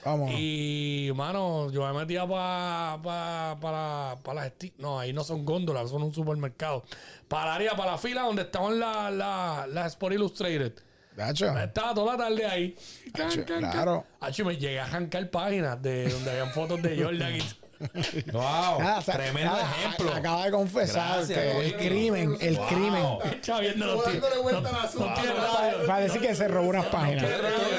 [0.05, 0.33] Vamos.
[0.37, 5.91] Y, mano, yo me metía para pa, para para las No, ahí no son góndolas,
[5.91, 6.85] son un supermercado.
[7.29, 10.73] Para el área, para la fila donde estaban las la, las Sport Illustrated.
[11.17, 11.57] Gacho.
[11.59, 12.77] Estaba toda la tarde ahí.
[13.13, 14.05] Gacho, Claro.
[14.21, 17.62] Hacho, me llegué a arrancar páginas de donde habían fotos de Jordan y
[18.33, 20.15] Wow, Nada, o sea, tremendo nada, ejemplo.
[20.15, 22.67] Acaba de confesar Gracias, que el crimen, el Wow.
[22.69, 23.07] crimen.
[23.33, 24.25] Estaba viendo los tíos.
[24.53, 25.09] No, al asunto.
[25.09, 25.87] no tiene radio.
[25.87, 27.25] Para decir que se robó unas páginas.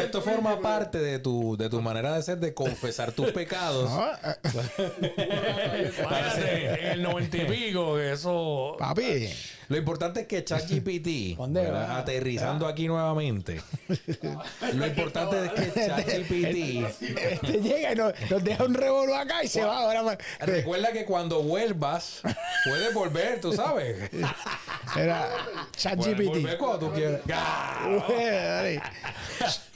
[0.04, 3.90] Esto, forma parte de tu, de tu manera de ser, de confesar tus pecados.
[3.90, 4.12] No,
[6.38, 8.76] eh, en el noventa y pico, que eso.
[8.78, 9.30] Papi,
[9.70, 11.40] Lo importante es que ChatGPT,
[11.98, 13.62] aterrizando aquí nuevamente,
[14.74, 19.48] lo importante es que ChatGPT, este llega y nos, nos deja un revolú acá y
[19.48, 19.80] se va.
[19.80, 22.22] Ahora recuerda que cuando vuelvas,
[22.66, 24.10] puedes volver, tú sabes.
[24.98, 26.58] Era volver ChatGPT.
[26.58, 27.22] cuando tú quieras.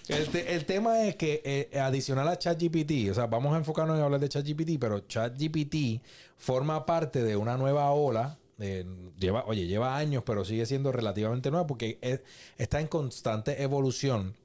[0.08, 3.98] El, te- el tema es que eh, adicional a ChatGPT, o sea, vamos a enfocarnos
[3.98, 6.02] en hablar de ChatGPT, pero ChatGPT
[6.38, 8.38] forma parte de una nueva ola.
[8.60, 8.86] Eh,
[9.20, 12.24] lleva, oye, lleva años, pero sigue siendo relativamente nueva porque es-
[12.58, 14.36] está en constante evolución,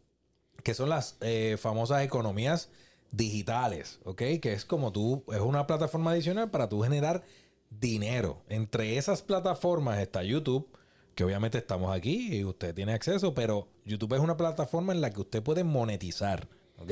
[0.63, 2.69] que son las eh, famosas economías
[3.11, 4.23] digitales, ¿ok?
[4.41, 7.23] Que es como tú, es una plataforma adicional para tú generar
[7.71, 8.43] dinero.
[8.49, 10.67] Entre esas plataformas está YouTube,
[11.15, 15.11] que obviamente estamos aquí y usted tiene acceso, pero YouTube es una plataforma en la
[15.11, 16.49] que usted puede monetizar,
[16.79, 16.91] ¿ok?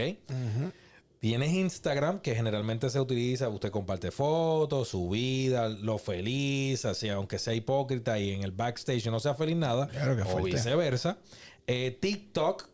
[1.21, 7.39] Tienes Instagram, que generalmente se utiliza, usted comparte fotos, su vida, lo feliz, así, aunque
[7.39, 10.53] sea hipócrita y en el backstage no sea feliz nada, Claro que o fuerte.
[10.53, 11.19] viceversa.
[11.67, 12.69] Eh, TikTok,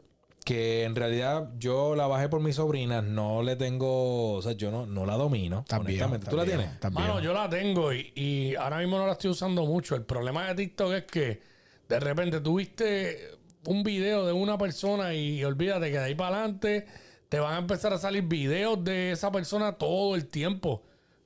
[0.44, 4.70] que en realidad yo la bajé por mis sobrinas, no le tengo, o sea, yo
[4.70, 6.00] no, no la domino, También.
[6.04, 6.30] honestamente.
[6.30, 6.68] ¿Tú la tienes?
[6.92, 9.96] Mano, yo la tengo y, y ahora mismo no la estoy usando mucho.
[9.96, 11.42] El problema de TikTok es que
[11.88, 13.28] de repente tuviste
[13.64, 16.86] un video de una persona y olvídate que de ahí para adelante
[17.36, 20.82] te van a empezar a salir videos de esa persona todo el tiempo.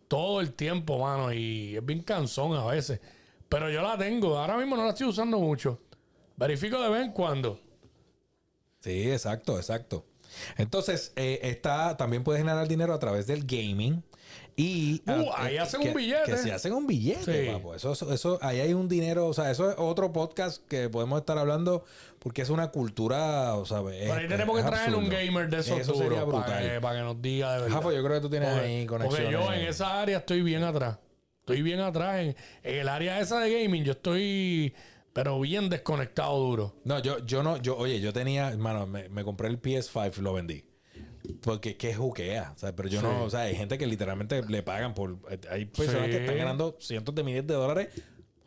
[0.08, 1.32] Todo el tiempo, mano.
[1.32, 2.98] Y es bien cansón a veces.
[3.48, 4.36] Pero yo la tengo.
[4.36, 5.78] Ahora mismo no la estoy usando mucho.
[6.36, 7.60] Verifico de vez en cuando.
[8.80, 10.04] Sí, exacto, exacto.
[10.56, 14.02] Entonces, eh, está, también puedes generar dinero a través del gaming.
[14.56, 16.24] Y Uh, ah, ahí eh, hacen que- un billete.
[16.24, 17.52] Que se hacen un billete, Sí.
[17.52, 17.76] papo.
[17.76, 21.38] Eso, eso- ahí hay un dinero, o sea, eso es otro podcast que podemos estar
[21.38, 21.84] hablando
[22.20, 25.80] porque es una cultura, o sea, Por ahí tenemos que traer un gamer de esos
[25.80, 27.76] Eso sería para que, para que nos diga de verdad.
[27.76, 29.32] Jafo, yo creo que tú tienes ahí Porque conexiones.
[29.32, 30.98] yo en esa área estoy bien atrás.
[31.40, 32.20] Estoy bien atrás.
[32.20, 34.72] En, en el área esa de gaming, yo estoy,
[35.12, 36.76] pero bien desconectado duro.
[36.84, 40.20] No, yo, yo no, yo, oye, yo tenía, hermano, me, me compré el PS5 y
[40.20, 40.64] lo vendí.
[41.42, 44.62] Porque qué juquea, o sea, pero yo no, o sea, hay gente que literalmente le
[44.62, 45.18] pagan por,
[45.50, 46.10] hay personas Sí.
[46.10, 47.88] que están ganando cientos de miles de dólares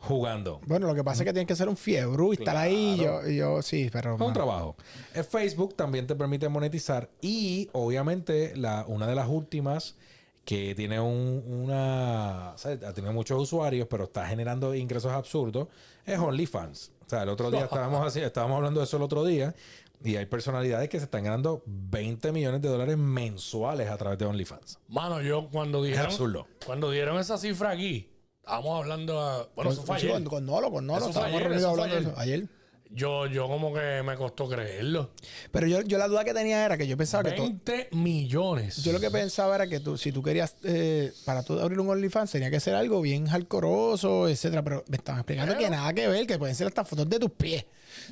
[0.04, 0.60] jugando.
[0.66, 2.96] Bueno, lo que pasa es que tiene que ser un fiebre y estar ahí.
[2.98, 4.14] y Yo, y yo, sí, pero.
[4.14, 4.76] Es un trabajo.
[5.14, 9.96] El Facebook también te permite monetizar y obviamente la, una de las últimas
[10.44, 15.68] que tiene un, una, o sea, tiene muchos usuarios, pero está generando ingresos absurdos,
[16.04, 16.92] es OnlyFans.
[17.06, 19.54] O sea, el otro día estábamos así, estábamos hablando de eso el otro día
[20.02, 24.26] Y hay personalidades que se están ganando 20 millones de dólares mensuales a través de
[24.26, 24.78] OnlyFans.
[24.88, 26.06] Mano, yo cuando dijeron.
[26.06, 26.46] absurdo.
[26.66, 28.10] Cuando dieron esa cifra aquí,
[28.44, 29.20] estábamos hablando.
[29.20, 30.12] a- bueno, eso fue ayer.
[30.12, 31.06] con, con Nolo, con Nolo.
[31.08, 32.46] Estábamos ayer, reunidos hablando de eso ayer.
[32.90, 35.10] Yo, yo como que me costó creerlo.
[35.50, 38.84] Pero yo, yo la duda que tenía era que yo pensaba que tú, 20 millones.
[38.84, 41.88] yo lo que pensaba era que tú, si tú querías, eh, para tú abrir un
[41.88, 44.62] OnlyFans, tenía que ser algo bien hardcoreoso, etcétera.
[44.62, 47.30] Pero me estaban explicando que nada que ver, que pueden ser hasta fotos de tus
[47.32, 47.64] pies.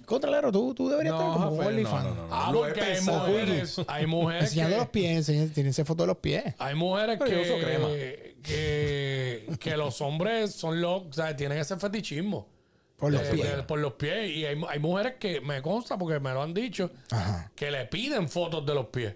[0.06, 2.04] Contralero, tú, tú deberías tener como un OnlyFans.
[2.04, 2.34] no, no, no.
[2.34, 5.70] Ah, Lo he porque hay pensado, mujeres, hay mujeres Enseñando que, los pies, enseñando, tienen
[5.70, 6.54] esa foto de los pies.
[6.58, 7.88] hay mujeres Pero yo uso que, crema.
[8.42, 12.48] que, que los hombres son los, o sea, tienen ese fetichismo.
[12.96, 13.56] Por los de- pies.
[13.56, 14.30] de- por los pies.
[14.30, 17.50] Y hay, hay mujeres que me consta porque me lo han dicho, Ajá.
[17.56, 19.14] que le piden fotos de los pies.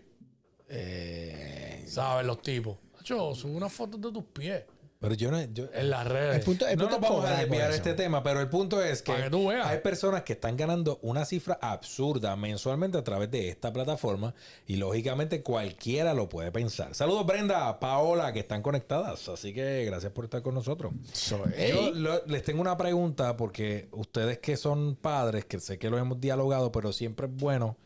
[0.68, 2.26] Eh, ¿Sabes?
[2.26, 2.76] Los tipos.
[3.04, 4.64] Yo sube unas fotos de tus pies
[5.06, 5.40] Pero yo no.
[5.54, 6.36] yo- en las redes.
[6.38, 9.02] el punto, el no punto nos vamos a desviar este tema, pero el punto es
[9.02, 9.64] que Para que tú veas.
[9.64, 14.34] hay personas que están ganando una cifra absurda mensualmente a través de esta plataforma
[14.66, 16.92] y lógicamente cualquiera lo puede pensar.
[16.96, 20.92] Saludos Brenda, Paola, que están conectadas, así que gracias por estar con nosotros.
[21.12, 25.88] So, Yo lo- les tengo una pregunta porque ustedes que son padres, que sé que
[25.88, 27.76] lo hemos dialogado, pero siempre es bueno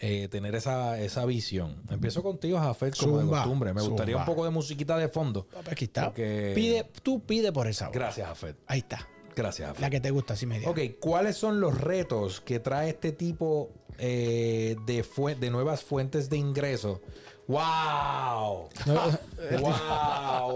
[0.00, 1.82] eh, tener esa, esa visión.
[1.90, 3.72] Empiezo contigo, Jafet, como de costumbre.
[3.74, 4.22] Me gustaría zumba.
[4.22, 5.46] un poco de musiquita de fondo.
[5.70, 6.06] aquí está.
[6.06, 7.90] porque- Pide, tú pide por esa.
[7.90, 8.56] Gracias, Jafet.
[8.66, 9.08] Ahí está.
[9.34, 9.82] Gracias, Jafet.
[9.82, 10.68] La que te gusta, así media.
[10.70, 15.04] Ok, ¿cuáles son los retos que trae este tipo eh, de,
[15.38, 17.00] de nuevas fuentes de ingreso?
[17.48, 18.68] ¡Wow!
[19.60, 20.52] ¡Wow!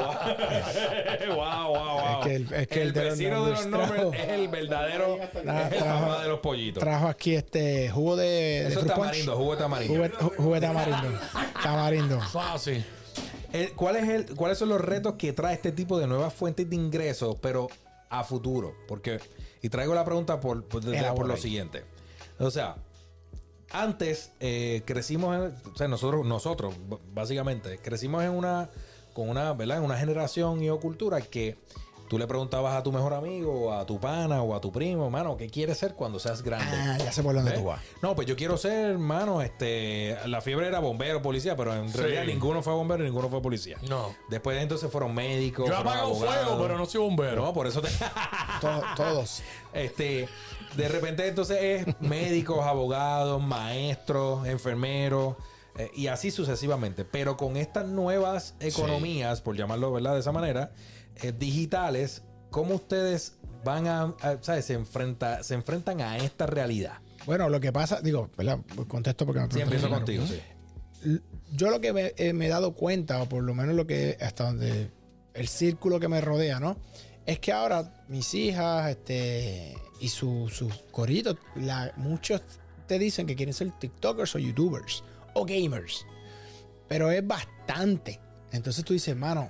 [1.35, 1.69] ¡Wow!
[1.69, 2.01] ¡Wow!
[2.21, 4.49] Es que el- es que el de los vecino de los nombres trajo- es el
[4.49, 5.43] verdadero es el
[5.79, 6.81] trajo- papá de los pollitos.
[6.83, 9.95] Trajo aquí este jugo de, de Eso tamarindo, jugo de tamarindo.
[9.95, 11.09] Jugo, ju- jugo de tamarindo.
[11.63, 12.21] Tamarindo.
[12.21, 12.85] Fácil.
[13.75, 16.77] ¿cuál es el, ¿Cuáles son los retos que trae este tipo de nuevas fuentes de
[16.77, 17.69] ingresos, pero
[18.09, 18.75] a futuro?
[18.87, 19.19] Porque,
[19.63, 21.85] y traigo la pregunta por, por, lo siguiente.
[22.39, 22.77] O sea,
[23.73, 26.75] antes eh, crecimos, en- o sea, nosotros, nosotros,
[27.13, 28.71] básicamente, crecimos en una,
[29.15, 29.79] con una, ¿verdad?
[29.79, 31.57] En una generación y o cultura que
[32.09, 35.09] tú le preguntabas a tu mejor amigo, o a tu pana, o a tu primo,
[35.11, 36.67] mano, ¿qué quieres ser cuando seas grande?
[36.77, 37.55] Ah, ya sé por dónde ¿Eh?
[37.55, 37.81] tú vas.
[38.03, 41.99] No, pues yo quiero ser, hermano, este, la fiebre era bombero, policía, pero en Sí.
[41.99, 43.77] realidad ninguno fue bombero, ninguno fue policía.
[43.89, 44.13] No.
[44.29, 45.69] Después de entonces fueron médicos.
[45.69, 47.45] Yo he apagado fuego, pero no soy bombero.
[47.45, 47.89] No, por eso te...
[48.61, 49.43] To- todos.
[49.73, 50.29] este,
[50.77, 55.37] de repente entonces es médicos, abogados, maestros, enfermeros
[55.77, 57.05] eh, y así sucesivamente.
[57.05, 60.15] Pero con estas nuevas economías, por llamarlo, ¿verdad?
[60.15, 60.73] De esa manera,
[61.23, 64.65] eh, digitales, ¿cómo ustedes van a, a- ¿sabes?
[64.65, 66.95] Se, enfrenta, se enfrentan a esta realidad.
[67.27, 68.59] Bueno, lo que pasa, digo, ¿verdad?
[68.89, 70.05] Contesto porque me Sí, empiezo primero.
[70.05, 70.41] contigo, sí.
[71.53, 74.17] Yo lo que me, eh, me he dado cuenta, o por lo menos lo que
[74.21, 74.91] hasta donde
[75.35, 76.77] el círculo que me rodea, ¿no?
[77.27, 82.43] Es que ahora mis hijas, este, y su- sus coritos, la- muchos
[82.87, 86.07] te dicen que quieren ser TikTokers o YouTubers o gamers.
[86.89, 88.21] Pero es bastante.
[88.53, 89.49] Entonces tú dices, hermano,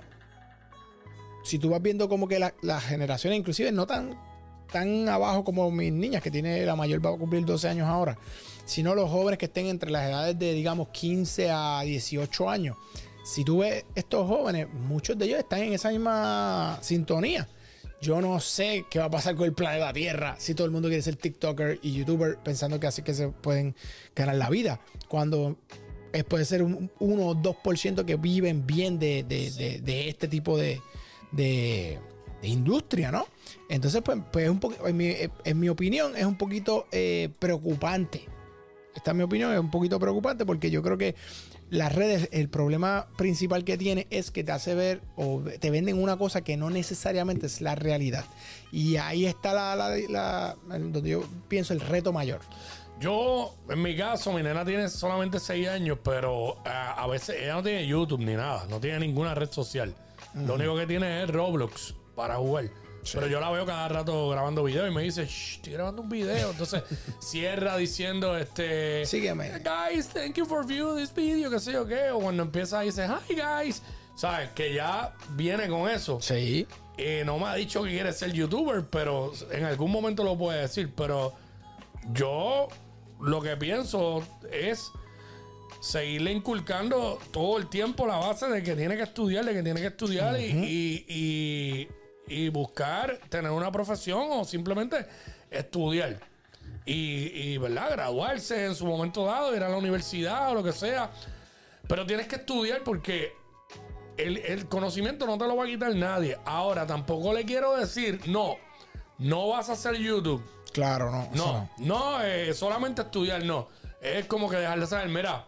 [1.43, 4.15] si tú vas viendo como que la- las generaciones, inclusive no tan,
[4.71, 8.17] tan abajo como mis niñas, que tiene la mayor va a cumplir 12 años ahora,
[8.65, 12.77] sino los jóvenes que estén entre las edades de, digamos, 15 a 18 años.
[13.25, 17.47] Si tú ves estos jóvenes, muchos de ellos están en esa misma sintonía.
[18.01, 20.87] Yo no sé qué va a pasar con el planeta Tierra si todo el mundo
[20.87, 23.75] quiere ser TikToker y YouTuber pensando que así que se pueden
[24.15, 24.79] ganar la vida.
[25.07, 25.57] Cuando
[26.27, 30.81] puede ser un 1 o 2% que viven bien de, de- de- este tipo de,
[32.43, 33.27] industria, ¿no?
[33.69, 35.13] Entonces, pues, pues es un poco, en, mi,
[35.45, 38.25] en mi opinión, es un poquito eh, preocupante.
[38.95, 41.15] Esta es mi opinión, es un poquito preocupante porque yo creo que
[41.71, 46.03] las redes, el problema principal que tiene es que te hace ver o te venden
[46.03, 48.25] una cosa que no necesariamente es la realidad.
[48.71, 52.41] Y ahí está la, la- la- donde yo pienso el reto mayor.
[52.99, 57.53] Yo, en mi caso, mi nena tiene solamente 6 años, pero ah, a veces ella
[57.55, 59.95] no tiene YouTube ni nada, no tiene ninguna red social.
[60.35, 62.65] Lo único que tiene es Roblox para jugar.
[63.13, 66.09] Pero yo la veo cada rato grabando videos y me dice, Shh, estoy grabando un
[66.09, 66.51] video.
[66.51, 66.83] Entonces
[67.19, 69.49] cierra diciendo, este, Sígueme.
[69.59, 72.11] guys, thank you for viewing this video, qué sé yo qué.
[72.11, 73.81] O cuando empieza dice, hi guys.
[74.15, 74.49] ¿Sabes?
[74.51, 76.19] Que ya viene con eso.
[76.21, 76.67] Sí.
[76.97, 80.61] Eh, no me ha dicho que quiere ser youtuber, pero en algún momento lo puede
[80.61, 80.93] decir.
[80.95, 81.33] Pero
[82.13, 82.67] yo
[83.19, 84.91] lo que pienso es
[85.81, 89.81] seguirle inculcando todo el tiempo la base de que tiene que estudiar, de que tiene
[89.81, 91.87] que estudiar y, y- y-
[92.31, 95.05] y buscar tener una profesión o simplemente
[95.49, 96.19] estudiar.
[96.85, 97.91] Y, y, ¿verdad?
[97.91, 101.11] Graduarse en su momento dado, ir a la universidad o lo que sea.
[101.87, 103.33] Pero tienes que estudiar porque
[104.17, 106.37] el, el conocimiento no te lo va a quitar nadie.
[106.45, 108.55] Ahora, tampoco le quiero decir, no,
[109.17, 110.43] no vas a hacer YouTube.
[110.71, 111.29] Claro, no.
[111.33, 113.67] No, no, eh, solamente estudiar, no.
[114.01, 115.45] Es como que dejarle saber, mira,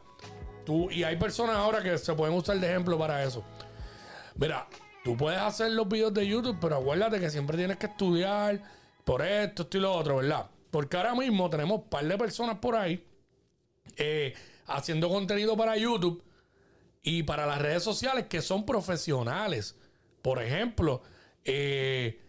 [0.66, 3.44] tú, y hay personas ahora que se pueden usar de ejemplo para eso.
[4.36, 4.68] Mira,
[5.04, 8.62] tú puedes hacer los videos de YouTube, pero acuérdate que siempre tienes que estudiar
[9.04, 10.48] por esto, esto y lo otro, ¿verdad?
[10.72, 13.06] Porque ahora mismo tenemos un par de personas por ahí
[13.98, 14.34] eh,
[14.68, 16.24] haciendo contenido para YouTube
[17.04, 19.76] y para las redes sociales que son profesionales.
[20.22, 21.02] Por ejemplo,
[21.44, 22.22] eh,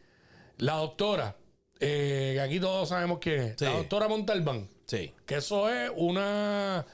[0.58, 1.36] la doctora,
[1.80, 5.12] eh, que aquí todos sabemos quién es, la doctora Montalbán, Sí.
[5.26, 6.84] que eso es una,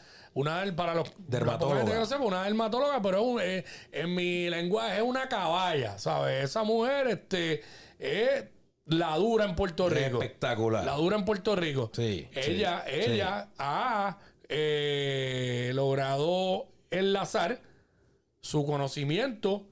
[0.40, 1.08] una para los
[1.98, 6.44] no sepa, una dermatóloga, pero un- eh, en mi lenguaje es una caballa, ¿sabes?
[6.44, 7.62] Esa mujer este,
[7.98, 8.44] es
[8.86, 10.20] la dura en Puerto Rico.
[10.22, 10.84] Espectacular.
[10.84, 11.90] La dura en Puerto Rico.
[11.94, 17.60] Sí, Ella, sí, ella ha eh, logrado enlazar
[18.40, 19.66] su conocimiento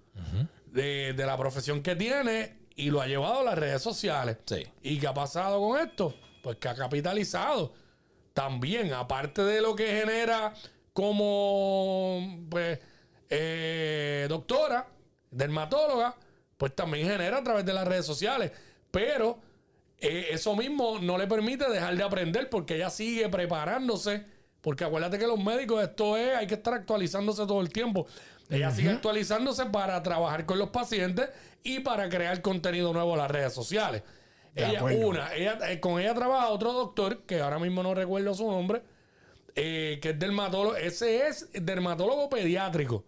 [0.66, 4.36] de, de la profesión que tiene y lo ha llevado a las redes sociales.
[4.46, 4.64] Sí.
[4.82, 6.14] ¿Y qué ha pasado con esto?
[6.42, 7.72] Pues que ha capitalizado.
[8.38, 10.54] También, aparte de lo que genera
[10.92, 12.78] como pues,
[13.28, 14.86] eh, doctora,
[15.28, 16.14] dermatóloga,
[16.56, 18.52] pues también genera a través de las redes sociales.
[18.92, 19.40] Pero
[19.98, 24.24] eh, eso mismo no le permite dejar de aprender porque ella sigue preparándose.
[24.60, 28.06] Porque acuérdate que los médicos, esto es, hay que estar actualizándose todo el tiempo.
[28.48, 31.28] Ella sigue actualizándose para trabajar con los pacientes
[31.64, 34.04] y para crear contenido nuevo en las redes sociales.
[34.54, 38.50] Ella, una, ella, eh, con ella trabaja otro doctor, que ahora mismo no recuerdo su
[38.50, 38.82] nombre,
[39.54, 40.76] eh, que es dermatólogo.
[40.76, 43.04] Ese es dermatólogo pediátrico.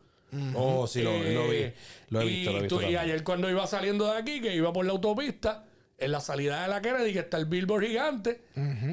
[0.54, 1.56] Oh, sí, lo, lo vi.
[1.56, 1.74] Eh,
[2.10, 2.78] Lo he y visto, lo he visto.
[2.78, 5.64] tú- y ayer cuando iba saliendo de aquí, que iba por la autopista,
[5.98, 8.40] en la salida de la Kennedy, que está el billboard gigante,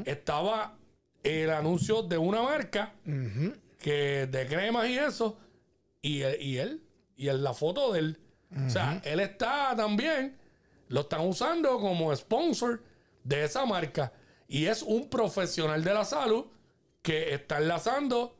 [0.05, 0.75] estaba
[1.23, 2.93] el anuncio de una marca
[3.79, 5.37] que de cremas y eso,
[6.01, 6.81] y, él- y él,
[7.15, 8.17] y él, la foto de él.
[8.65, 10.37] O sea, él está también,
[10.87, 12.81] lo están usando como sponsor
[13.23, 14.13] de esa marca.
[14.47, 16.45] Y es un profesional de la salud
[17.01, 18.35] que está enlazando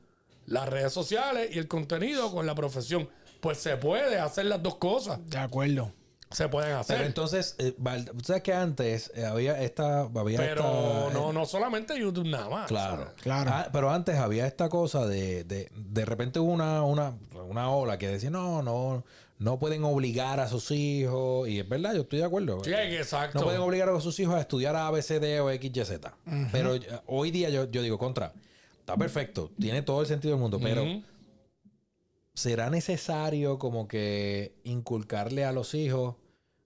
[0.46, 3.10] las redes sociales y el contenido con la profesión.
[3.42, 5.20] Pues se puede hacer las dos cosas.
[5.30, 5.92] De acuerdo.
[6.32, 6.98] Se pueden hacer.
[6.98, 7.74] Pero entonces, eh,
[8.24, 10.02] sabes que antes eh, había esta.
[10.02, 12.68] Había Pero esta, eh, no, no solamente YouTube nada más.
[12.68, 13.22] Claro, ¿sabes?
[13.22, 13.52] Claro.
[13.54, 17.14] Ah, pero antes había esta cosa de, de, de repente hubo una, una,
[17.48, 19.06] una ola que decía, no, no,
[19.40, 21.48] no pueden obligar a sus hijos.
[21.48, 22.64] Y es verdad, yo estoy de acuerdo.
[22.64, 23.40] Sí, exacto.
[23.40, 25.86] No pueden obligar a sus hijos a estudiar A, B, C, D o X, Y,
[25.86, 26.16] Z.
[26.52, 28.34] Pero eh, hoy día yo, yo digo, contra,
[28.80, 30.84] está perfecto, tiene todo el sentido del mundo, pero.
[32.34, 36.16] ¿será necesario como que inculcarle a los hijos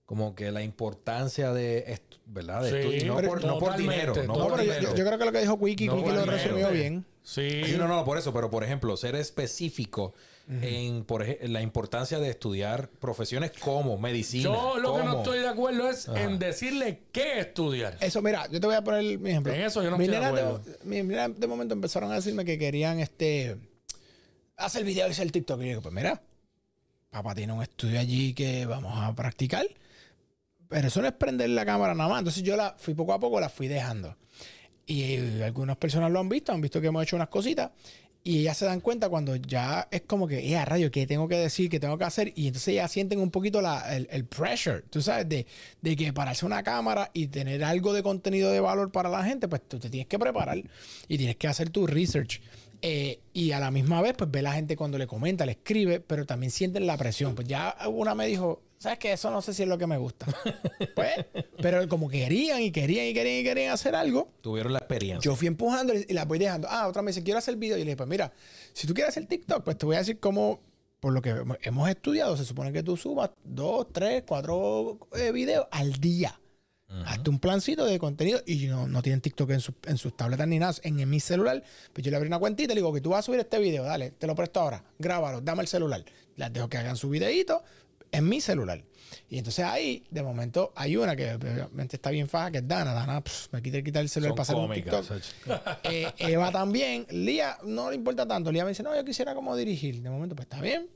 [0.04, 2.62] como que la importancia de, ¿verdad?
[2.62, 4.82] De Sí, no, por, no por totalmente, dinero, no por dinero.
[4.82, 7.06] yo- yo creo que lo que dijo Quickie, No, Quickie lo resumió bien.
[7.22, 7.62] Sí.
[7.64, 10.12] Sí, no, no, por eso, pero por ejemplo, ser específico
[10.60, 14.44] en por la importancia de estudiar profesiones como medicina.
[14.44, 17.96] Yo lo que no estoy de acuerdo es en decirle qué estudiar.
[18.00, 19.52] Eso, mira, yo te voy a poner mi ejemplo.
[19.52, 20.62] En eso yo no Mi estoy de acuerdo.
[20.84, 23.56] mi nena de momento empezaron a decirme que querían este
[24.56, 25.58] hacer video y hacer TikTok.
[25.60, 26.20] Y yo digo, pues mira,
[27.10, 29.66] papá tiene un estudio allí que vamos a practicar.
[30.68, 32.18] Pero eso no es prender la cámara nada más.
[32.20, 34.16] Entonces yo la fui poco a poco, la fui dejando.
[34.86, 37.70] Y algunas personas lo han visto, han visto que hemos hecho unas cositas.
[38.24, 41.36] Y ellas se dan cuenta cuando ya es como que, eh, rayo, ¿qué tengo que
[41.36, 41.68] decir?
[41.68, 42.32] ¿Qué tengo que hacer?
[42.36, 45.44] Y entonces ya sienten un poquito la- el, el pressure, tú sabes, de,
[45.80, 49.48] de que pararse una cámara y tener algo de contenido de valor para la gente,
[49.48, 50.62] pues tú te tienes que preparar
[51.08, 52.40] y tienes que hacer tu research.
[52.80, 55.98] Eh, y a la misma vez, pues ve la gente cuando le comenta, le escribe,
[56.00, 57.34] pero también sienten la presión.
[57.34, 59.12] Pues ya una me dijo, ¿sabes qué?
[59.12, 60.26] Eso no sé si es lo que me gusta.
[60.94, 61.10] pues,
[61.60, 65.20] pero como querían y querían y querían y querían hacer algo, Tuvieron la experiencia.
[65.30, 66.68] yo fui empujando y la voy dejando.
[66.70, 67.76] Ah, otra me dice, quiero hacer video.
[67.76, 68.32] Y le dije, pues mira,
[68.72, 70.60] si tú quieres hacer TikTok, pues te voy a decir cómo,
[71.00, 75.66] por lo que hemos- estudiado, se supone que tú subas dos, tres, cuatro eh, videos
[75.70, 76.38] al día.
[77.06, 80.46] Hazte un plancito de contenido y no, no tienen TikTok en, sus- en sus tabletas
[80.46, 80.74] ni nada.
[80.82, 81.62] En, en mi celular,
[81.94, 83.58] pues yo le abrí una cuentita y le digo que tú vas a subir este
[83.58, 86.04] video, dale, te lo presto ahora, grábalo, dame el celular.
[86.36, 87.62] Las dejo que hagan su videíto
[88.12, 88.84] en mi celular.
[89.28, 92.92] Y entonces ahí, de momento, hay una que obviamente está bien faja, que es Dana.
[92.92, 95.04] Dana pff, me quita, quita el celular para hacer un TikTok.
[95.84, 97.06] Eh, Eva también.
[97.10, 98.52] Lía no le importa tanto.
[98.52, 100.02] Lía me dice, no, yo quisiera como dirigir.
[100.02, 100.88] De momento, pues está bien.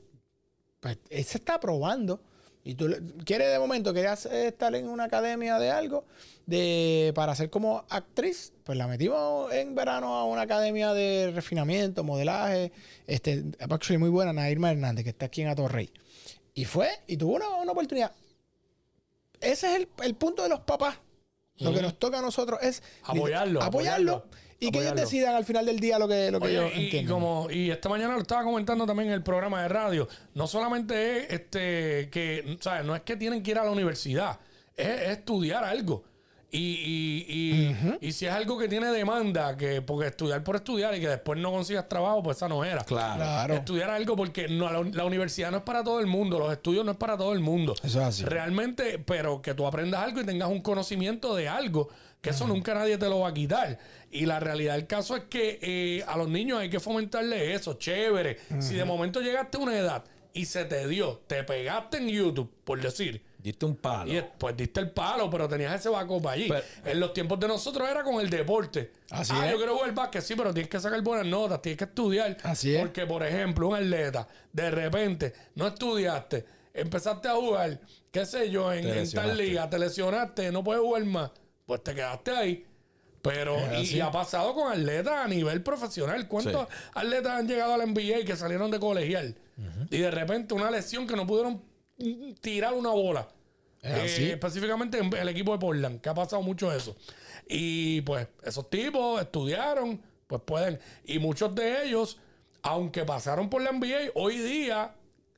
[0.79, 2.21] Pues él se está probando.
[2.63, 2.89] Y tú
[3.23, 6.05] quieres de momento, querías estar en una academia de algo
[6.45, 12.03] de para ser como actriz, pues la metimos en verano a una academia de refinamiento,
[12.03, 12.71] modelaje,
[13.05, 15.91] este, actually muy buena, Nairma Hernández, que está aquí en Atorrey.
[16.57, 18.11] Y fue, y tuvo una, una oportunidad.
[19.39, 20.97] Ese es el, el punto de los papás.
[21.59, 24.25] Lo que nos toca a nosotros es Apoyarlo, apoyarlo, apoyarlo,
[24.59, 27.47] y que ellos decidan al final del día lo que, lo que Oye, y, como
[27.51, 31.41] y esta mañana lo estaba comentando también en el programa de radio, no solamente es
[31.41, 32.83] este que, ¿sabes?
[32.85, 34.39] No es que tienen que ir a la universidad,
[34.75, 36.05] es, es estudiar algo.
[36.49, 40.95] Y, y, y, y si es algo que tiene demanda, que porque estudiar por estudiar
[40.95, 42.85] y que después no consigas trabajo, pues esa no era.
[42.85, 43.17] Claro.
[43.17, 43.53] Claro.
[43.53, 46.85] Estudiar algo porque no, la, la universidad no es para todo el mundo, los estudios
[46.85, 47.73] no es para todo el mundo.
[47.83, 48.23] Eso es así.
[48.23, 51.89] Realmente, pero que tú aprendas algo y tengas un conocimiento de algo,
[52.21, 53.77] que eso nunca nadie te lo va a quitar.
[54.09, 57.73] Y la realidad del caso es que eh, a los niños hay que fomentarle eso,
[57.73, 58.37] chévere.
[58.59, 62.49] Si de momento llegaste a una edad y se te dio, te pegaste en YouTube,
[62.63, 64.11] por decir, Diste un palo.
[64.11, 66.49] y pues diste el palo, pero tenías ese backup allí.
[66.49, 68.91] Pero- en los tiempos de nosotros era con el deporte.
[69.09, 69.53] Así ah, es.
[69.53, 72.35] yo quiero jugar básquet, sí, pero tienes que sacar buenas notas, tienes que estudiar.
[72.43, 72.81] Así es.
[72.81, 77.79] Porque, por ejemplo, un atleta, de repente, no estudiaste, empezaste a jugar,
[78.11, 81.31] qué sé yo, en, tal liga, te lesionaste, no puedes jugar más,
[81.65, 82.65] pues te quedaste ahí.
[83.21, 86.27] Pero, y, ha pasado con atletas a nivel profesional.
[86.27, 89.37] ¿Cuántos atletas han llegado al NBA que salieron de colegial?
[89.89, 91.61] Y de repente una lesión que no pudieron
[92.41, 93.27] tirar una bola.
[93.83, 96.95] Eh, específicamente en el equipo de Portland, que ha pasado mucho eso.
[97.47, 100.79] Y pues esos tipos estudiaron, pues pueden.
[101.05, 102.19] Y muchos de ellos,
[102.61, 104.93] aunque pasaron por la NBA, hoy día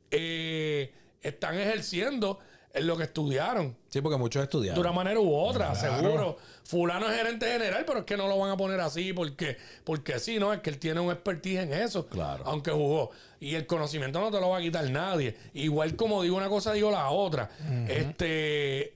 [0.10, 2.40] eh, están ejerciendo
[2.74, 3.76] en lo que estudiaron.
[3.90, 4.80] Sí, porque muchos De estudiaron.
[4.80, 6.38] una manera u otra, seguro.
[6.64, 10.20] Fulano es gerente general, pero es que no lo van a poner así porque, porque
[10.20, 10.54] sí, ¿no?
[10.54, 12.06] Es que él tiene un expertise en eso.
[12.08, 12.44] Claro.
[12.46, 13.10] Aunque jugó.
[13.40, 15.36] Y el conocimiento no te lo va a quitar nadie.
[15.56, 17.50] Igual como digo una cosa, digo la otra.
[17.88, 18.96] Este.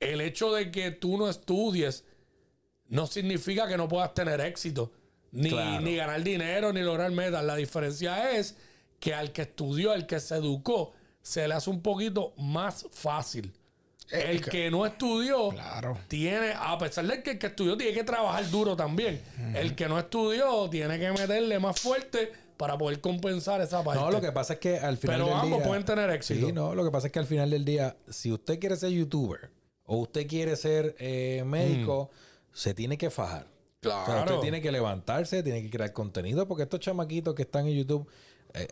[0.00, 2.04] El hecho de que tú no estudies
[2.88, 4.92] no significa que no puedas tener éxito.
[5.32, 5.80] Ni, Claro.
[5.80, 7.44] ni ganar dinero, ni lograr metas.
[7.44, 8.56] La diferencia es
[9.00, 10.92] que al que estudió, al que se educó,
[11.26, 13.52] se le hace un poquito más fácil.
[14.12, 15.98] El que no estudió Claro.
[16.06, 19.20] tiene, a pesar de que el que estudió tiene que trabajar duro también.
[19.56, 24.00] El que no estudió tiene que meterle más fuerte para poder compensar esa parte.
[24.00, 25.66] No, lo que pasa es que al final Pero del ambos día...
[25.66, 26.46] pueden tener éxito.
[26.46, 28.90] Sí, no, lo que pasa es que al final del día, si usted quiere ser
[28.90, 29.50] youtuber
[29.84, 32.10] o usted quiere ser eh, médico,
[32.52, 33.48] se tiene que fajar.
[33.80, 34.04] O sea.
[34.04, 34.20] Claro.
[34.22, 38.08] usted tiene que levantarse, tiene que crear contenido, porque estos chamaquitos que están en YouTube
[38.08, 38.12] eh,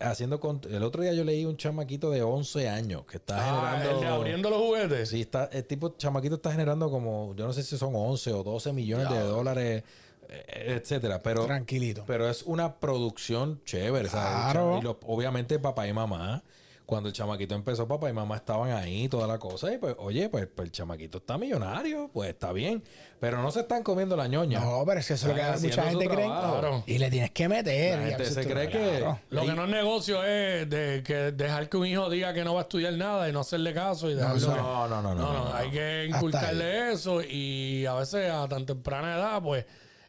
[0.01, 0.40] haciendo...
[0.40, 3.90] cont- El otro día yo leí un chamaquito de 11 años que está Ah, generando...
[3.90, 5.09] el de abriendo los juguetes.
[5.09, 8.42] Sí, está, el tipo chamaquito está generando como, yo no sé si son 11 o
[8.42, 9.83] 12 millones de dólares,
[10.29, 12.05] eh, etcétera, pero Tranquilito.
[12.07, 14.53] pero es una producción chévere, ¿sabes?
[14.53, 14.79] Claro.
[14.79, 16.42] Y lo- obviamente papá y mamá,
[16.87, 20.29] cuando el chamaquito empezó, papá y mamá estaban ahí, toda la cosa, y pues, oye,
[20.29, 22.83] pues, pues el chamaquito está millonario, pues está bien,
[23.18, 24.61] pero no se están comiendo la ñoña.
[24.61, 26.27] No, pero es que eso es lo que mucha gente cree.
[26.27, 26.85] Claro.
[26.87, 27.99] Y le tienes que meter.
[27.99, 28.99] La gente se cree que...
[28.99, 29.18] Claro.
[29.31, 32.53] Lo que no es negocio es de que dejar que un hijo diga que no
[32.53, 34.55] va a estudiar nada y no hacerle caso y dejarlo.
[34.55, 35.55] no, no, no, no, No, no, no.
[35.55, 39.64] hay que inculcarle eso y a veces a tan temprana edad, pues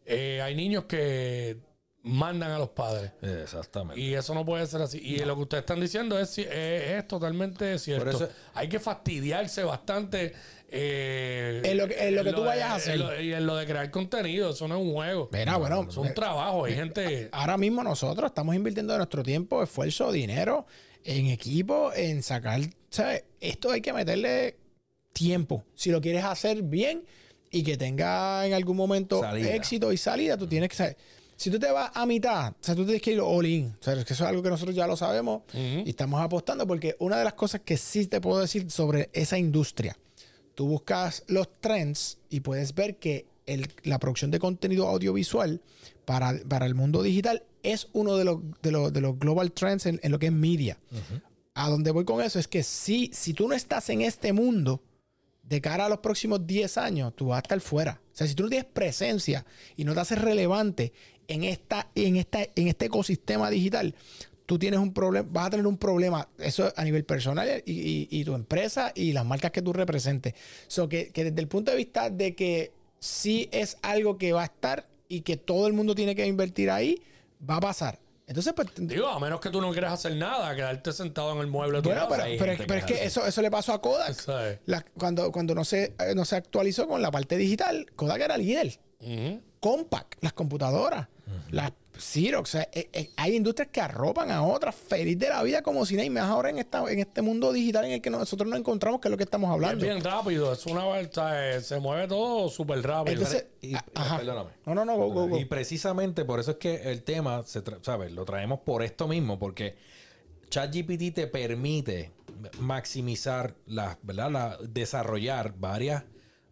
[0.06, 1.58] eh, hay niños que
[2.06, 3.12] mandan a los padres.
[3.22, 4.00] Exactamente.
[4.00, 5.00] Y eso no puede ser así.
[5.00, 8.06] Y lo que ustedes están diciendo es, es, es totalmente cierto.
[8.06, 10.34] Por eso- Hay que fastidiarse bastante.
[10.70, 12.94] eh, En lo que- en lo que tú de- vayas a hacer.
[12.96, 14.50] en lo- y en lo de crear contenido.
[14.50, 15.30] Eso no es un juego.
[15.32, 16.66] Mira, bueno, Es un trabajo.
[16.66, 17.30] Hay gente.
[17.32, 20.66] ahora mismo nosotros estamos invirtiendo de nuestro tiempo, esfuerzo, dinero
[21.04, 23.24] en equipo, en sacar, ¿sabes?
[23.40, 24.58] Esto hay que meterle
[25.14, 25.64] tiempo.
[25.76, 27.06] Si lo quieres hacer bien
[27.52, 29.54] y que tenga en algún momento Salida.
[29.56, 30.98] éxito y salida, tú tienes que saber.
[31.38, 33.74] Si tú te vas a mitad, o sea, tú tienes que ir all in.
[33.80, 35.44] O sea, es que eso es algo que nosotros ya lo sabemos
[35.86, 39.38] y estamos apostando porque una de las cosas que sí te puedo decir sobre esa
[39.38, 39.98] industria,
[40.56, 45.62] tú buscas los trends y puedes ver que el- la producción de contenido audiovisual
[46.06, 49.86] para, para el mundo digital es uno de los, de los, de los global trends
[49.88, 50.78] en, en lo que es media.
[51.54, 54.82] A donde voy con eso es que si, si tú no estás en este mundo,
[55.48, 58.02] de cara a los próximos 10 años, tú vas a estar fuera.
[58.14, 60.92] O sea, si tú no tienes presencia y no te haces relevante
[61.28, 63.94] en, esta, en, esta, en este ecosistema digital,
[64.46, 68.24] tú tienes un problema, vas a tener un problema, eso a nivel personal y, y-
[68.26, 70.34] tu empresa y las marcas que tú representes.
[70.68, 74.44] So que, que desde el punto de vista de que sí es algo que va
[74.44, 77.02] a estar y que todo el mundo tiene que invertir ahí,
[77.48, 78.00] va a pasar.
[78.28, 81.48] Entonces, pues, Digo, a menos que tú no quieras hacer nada, quedarte sentado en el
[81.48, 84.16] mueble bueno, pero, pero- pero es que eso, eso le pasó a Kodak.
[84.98, 88.80] Cuando, cuando no se, eh, no se actualizó con la parte digital, Kodak era líder.
[89.60, 91.08] Compaq, las computadoras,
[91.52, 92.50] las Xerox.
[92.50, 95.86] o sea, eh, eh, hay industrias que arropan a otras feliz de la vida como
[95.86, 98.50] si nada y más ahora en, esta, en este mundo digital en el que nosotros
[98.50, 99.86] nos encontramos, que es lo que estamos Es hablando.
[99.86, 103.14] bien rápido, es una vuelta, eh, se mueve todo súper rápido.
[103.18, 104.18] Entonces, Y- a- ajá.
[104.18, 104.50] perdóname.
[104.66, 105.40] No, no, no, go, go, go.
[105.40, 108.12] Y precisamente por eso es que el tema, se ¿sabes?
[108.12, 109.78] Lo traemos por esto mismo, porque
[110.50, 112.12] ChatGPT te permite
[112.60, 114.32] maximizar, las, ¿verdad?
[114.32, 116.04] La, desarrollar varias,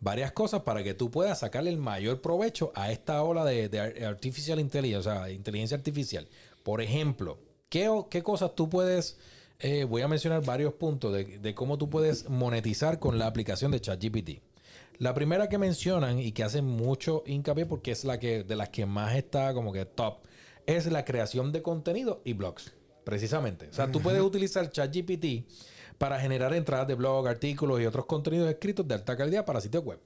[0.04, 3.80] varias cosas para que tú puedas sacarle el mayor provecho a esta ola de, de
[3.80, 6.28] ar- artificial intelligence, o sea, inteligencia artificial.
[6.64, 7.40] Por ejemplo,
[7.70, 9.18] ¿qué, qué cosas tú puedes...
[9.60, 13.72] eh, voy a mencionar varios puntos de, de cómo tú puedes monetizar con la aplicación
[13.72, 14.42] de ChatGPT.
[15.00, 18.70] La primera que mencionan y que hacen mucho hincapié porque es la que de las
[18.70, 20.20] que más está como que top
[20.66, 22.74] es la creación de contenido y blogs,
[23.04, 23.68] precisamente.
[23.70, 25.46] O sea, tú puedes utilizar ChatGPT
[25.98, 29.84] para generar entradas de blog, artículos y otros contenidos escritos de alta calidad para sitios
[29.84, 30.00] web.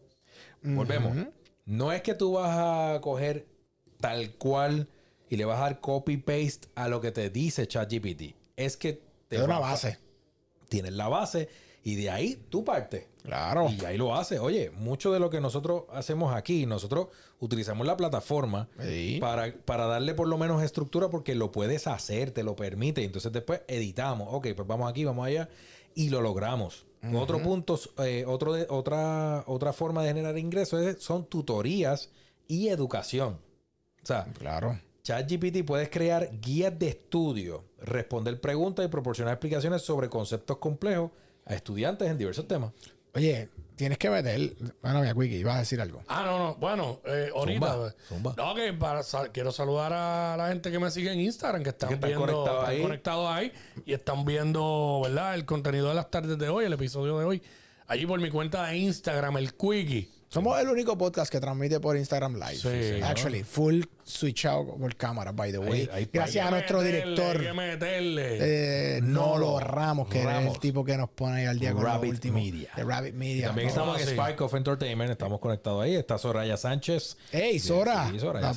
[0.62, 1.28] Volvemos.
[1.66, 3.48] No es que tú vas a coger
[4.00, 4.88] tal cual
[5.30, 8.36] y le vas a dar copy paste a lo que te dice ChatGPT.
[8.56, 9.98] Es que te una base.
[10.70, 11.50] Tienes la base
[11.84, 13.08] y de ahí tú partes.
[13.24, 13.70] Claro.
[13.70, 14.40] Y ahí lo hace.
[14.40, 17.08] Oye, mucho de lo que nosotros hacemos aquí, nosotros
[17.40, 19.18] utilizamos la plataforma Sí.
[19.20, 23.04] para, para darle por lo menos estructura porque lo puedes hacer, te lo permite.
[23.04, 24.30] Entonces después editamos.
[24.32, 25.50] Ok, pues vamos aquí, vamos allá
[25.98, 26.86] y lo logramos.
[27.14, 32.10] Otro punto, eh, otro de, otra, otra forma de generar ingresos es- son tutorías
[32.48, 33.40] y educación.
[34.04, 34.80] O sea, Claro.
[35.04, 41.12] ChatGPT puedes crear guías de estudio, responder preguntas y proporcionar explicaciones sobre conceptos complejos
[41.46, 42.74] a estudiantes en diversos temas.
[43.16, 44.54] Oye, tienes que meter.
[44.82, 46.04] Bueno, mira, Quickie, ibas a decir algo.
[46.10, 46.56] Ah, no, no.
[46.56, 47.72] Bueno, eh, ahorita.
[47.74, 48.34] Zumba, zumba.
[48.36, 49.02] No, que para,
[49.32, 52.26] quiero saludar a la gente que me sigue en Instagram, que están, Que están viendo,
[52.26, 52.82] conectados están ahí.
[52.82, 53.54] conectados ahí
[53.86, 55.36] y están viendo, ¿verdad?
[55.36, 57.42] El contenido de las tardes de hoy, el episodio de hoy.
[57.88, 60.12] Allí por mi cuenta de Instagram, el Quickie.
[60.30, 62.58] Somos el único podcast que transmite por Instagram Live.
[62.58, 63.02] Sí.
[63.02, 65.82] Actually, full switch out por cámara, by the way.
[65.84, 67.54] Ahí- ahí- Gracias a nuestro meterle, director, Hay que
[68.98, 69.02] eh.
[69.04, 70.56] Nolo Nolo Ramos, que es Ramos.
[70.56, 72.40] el tipo que nos pone ahí al día con lo Rabbit último.
[72.40, 72.70] Media.
[72.76, 73.48] De Rabbit Media.
[73.48, 73.70] También No.
[73.70, 74.14] estamos en sí.
[74.20, 75.96] Spike of Entertainment, estamos conectados ahí.
[75.96, 77.18] Está Soraya Sánchez.
[77.32, 78.54] Ey, Sora, Sí, Soraya la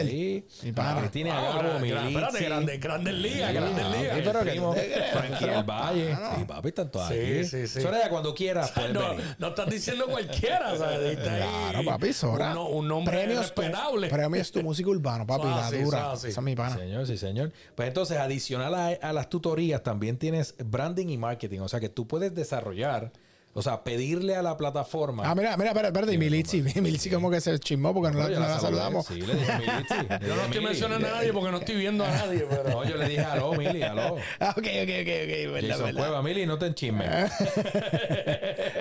[0.00, 0.44] ahí.
[0.62, 0.72] Mi.
[1.00, 2.06] Cristina Ah, Gabo, gran- gran- Militzi.
[2.14, 4.16] espérate, grandes, grandes ligas, grandes Ah, ligas.
[4.16, 4.74] sí, pero que primo,
[5.12, 6.12] Frankie del Valle.
[6.24, 7.44] Ah, Sí, papi, están todos Sí, aquí.
[7.44, 7.80] sí, sí.
[7.80, 11.13] Soraya, cuando quieras, puedes No, no estás diciendo cualquiera, ¿sabes?
[11.14, 11.40] Está ahí
[11.70, 12.48] Claro, papi, Sora.
[12.50, 14.08] Un, no- un nombre Premios tu- respetable.
[14.08, 16.12] Premios tu música urbana, papi, la así, dura.
[16.14, 16.76] Esa es mi pana.
[16.76, 17.52] Señor, sí, señor.
[17.74, 21.60] Pues entonces, adicional a, a las tutorías, también tienes branding y marketing.
[21.60, 23.12] O sea, que tú puedes desarrollar,
[23.56, 25.22] o sea, pedirle a la plataforma.
[25.24, 26.12] Ah, mira, mira, espérate, espérate.
[26.14, 28.60] Y Militzi, Militzi como que se chismó porque no, la, no la saludé.
[28.60, 29.06] saludamos.
[29.06, 30.26] Sí, le dije Militzi.
[30.26, 32.68] Yo no estoy mencionando a nadie porque no estoy viendo a nadie, pero.
[32.68, 34.16] No, yo le dije aló, Mili, aló.
[34.40, 35.52] Ah, ok, ok, ok, ok.
[35.52, 36.00] Verdad, Jason verdad.
[36.00, 37.30] Cueva, Mili, no te enchismes.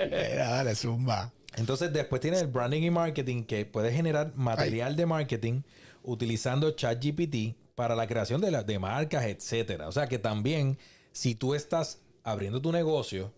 [0.09, 1.31] Mira, dale, zumba.
[1.55, 5.61] Entonces, después tienes el branding y marketing que puedes generar material de marketing
[6.03, 9.87] utilizando ChatGPT para la creación de, la- de marcas, etcétera.
[9.87, 10.77] O sea que también,
[11.11, 13.31] si tú estás abriendo tu negocio,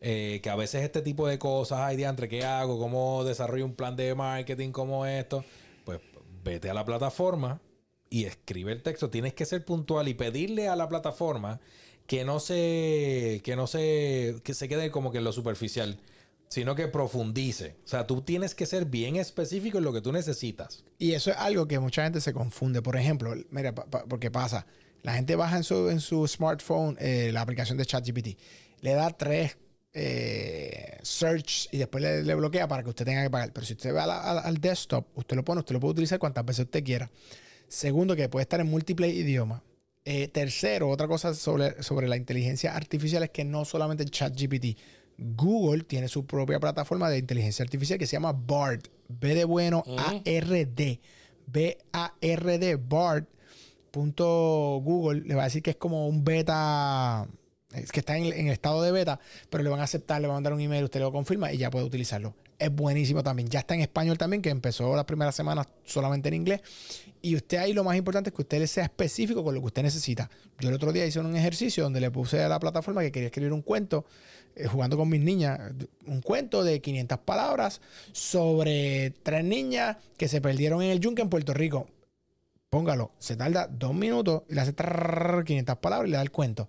[0.00, 2.78] eh, que a veces este tipo de cosas, ay, diantre, ¿qué hago?
[2.78, 5.44] ¿Cómo desarrollo un plan de marketing como esto?
[5.84, 6.00] Pues
[6.44, 7.60] vete a la plataforma
[8.08, 9.10] y escribe el texto.
[9.10, 11.60] Tienes que ser puntual y pedirle a la plataforma
[12.06, 16.00] que no se, que no se, que se quede como que en lo superficial,
[16.48, 17.76] sino que profundice.
[17.84, 20.84] O sea, tú tienes que ser bien específico en lo que tú necesitas.
[20.98, 22.82] Y eso es algo que mucha gente se confunde.
[22.82, 24.66] Por ejemplo, mira, porque pasa.
[25.02, 28.38] La gente baja en su, en su smartphone eh, la aplicación de ChatGPT.
[28.80, 29.56] Le da tres
[29.92, 33.52] eh, search y después le, le bloquea para que usted tenga que pagar.
[33.52, 35.92] Pero si usted va a la- a- al desktop, usted lo pone, usted lo puede
[35.92, 37.10] utilizar cuantas veces usted quiera.
[37.68, 39.62] Segundo, que puede estar en múltiples idiomas.
[40.04, 44.78] Eh, tercero, otra cosa sobre, sobre la inteligencia artificial es que no solamente ChatGPT.
[45.18, 48.82] Google tiene su propia plataforma de inteligencia artificial que se llama BARD.
[49.08, 51.00] B de bueno, A-R-D.
[51.46, 53.24] B-A-R-D, BARD.
[53.90, 57.26] Punto Google le va a decir que es como un beta,
[57.74, 60.34] es que está en, en estado de beta, pero le van a aceptar, le van
[60.34, 62.34] a mandar un email, usted lo confirma y ya puede utilizarlo.
[62.58, 63.48] Es buenísimo también.
[63.48, 66.60] Ya está en español también, que empezó las primeras semanas solamente en inglés.
[67.22, 69.82] Y usted ahí lo más importante es que usted sea específico con lo que usted
[69.82, 70.28] necesita.
[70.58, 73.28] Yo el otro día hice un ejercicio donde le puse a la plataforma que quería
[73.28, 74.06] escribir un cuento,
[74.56, 75.60] eh, jugando con mis niñas,
[76.06, 77.80] un cuento de 500 palabras
[78.12, 81.86] sobre tres niñas que se perdieron en el yunque en Puerto Rico
[82.70, 86.30] póngalo, se tarda dos minutos y le hace trrr, 500 palabras y le da el
[86.30, 86.68] cuento.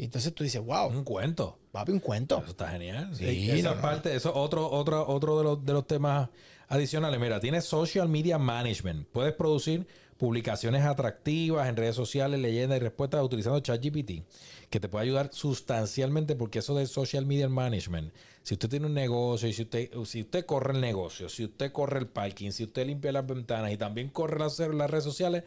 [0.00, 1.58] Y entonces tú dices, wow, Un cuento.
[1.72, 2.38] papi, un cuento.
[2.38, 3.14] Eso está genial.
[3.14, 6.30] Sí, Sí, esa no, eso otro, otro, otro de los, de los temas
[6.68, 7.20] adicionales.
[7.20, 9.06] Mira, tienes social media management.
[9.08, 9.86] Puedes producir
[10.16, 14.22] publicaciones atractivas en redes sociales, leyendas y respuestas utilizando ChatGPT,
[14.70, 18.10] que te puede ayudar sustancialmente porque eso de social media management,
[18.42, 21.72] si usted tiene un negocio y si usted, si usted corre el negocio, si usted
[21.72, 25.44] corre el parking, si usted limpia las ventanas y también corre las, las redes sociales,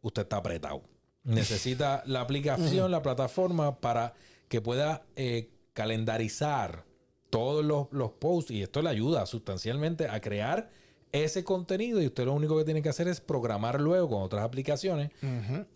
[0.00, 0.82] usted está apretado.
[1.24, 4.14] Necesita la aplicación, la plataforma para
[4.48, 6.84] que pueda eh, calendarizar
[7.30, 10.70] todos los, los posts y esto le ayuda sustancialmente a crear
[11.12, 14.42] ese contenido y usted lo único que tiene que hacer es programar luego con otras
[14.42, 15.10] aplicaciones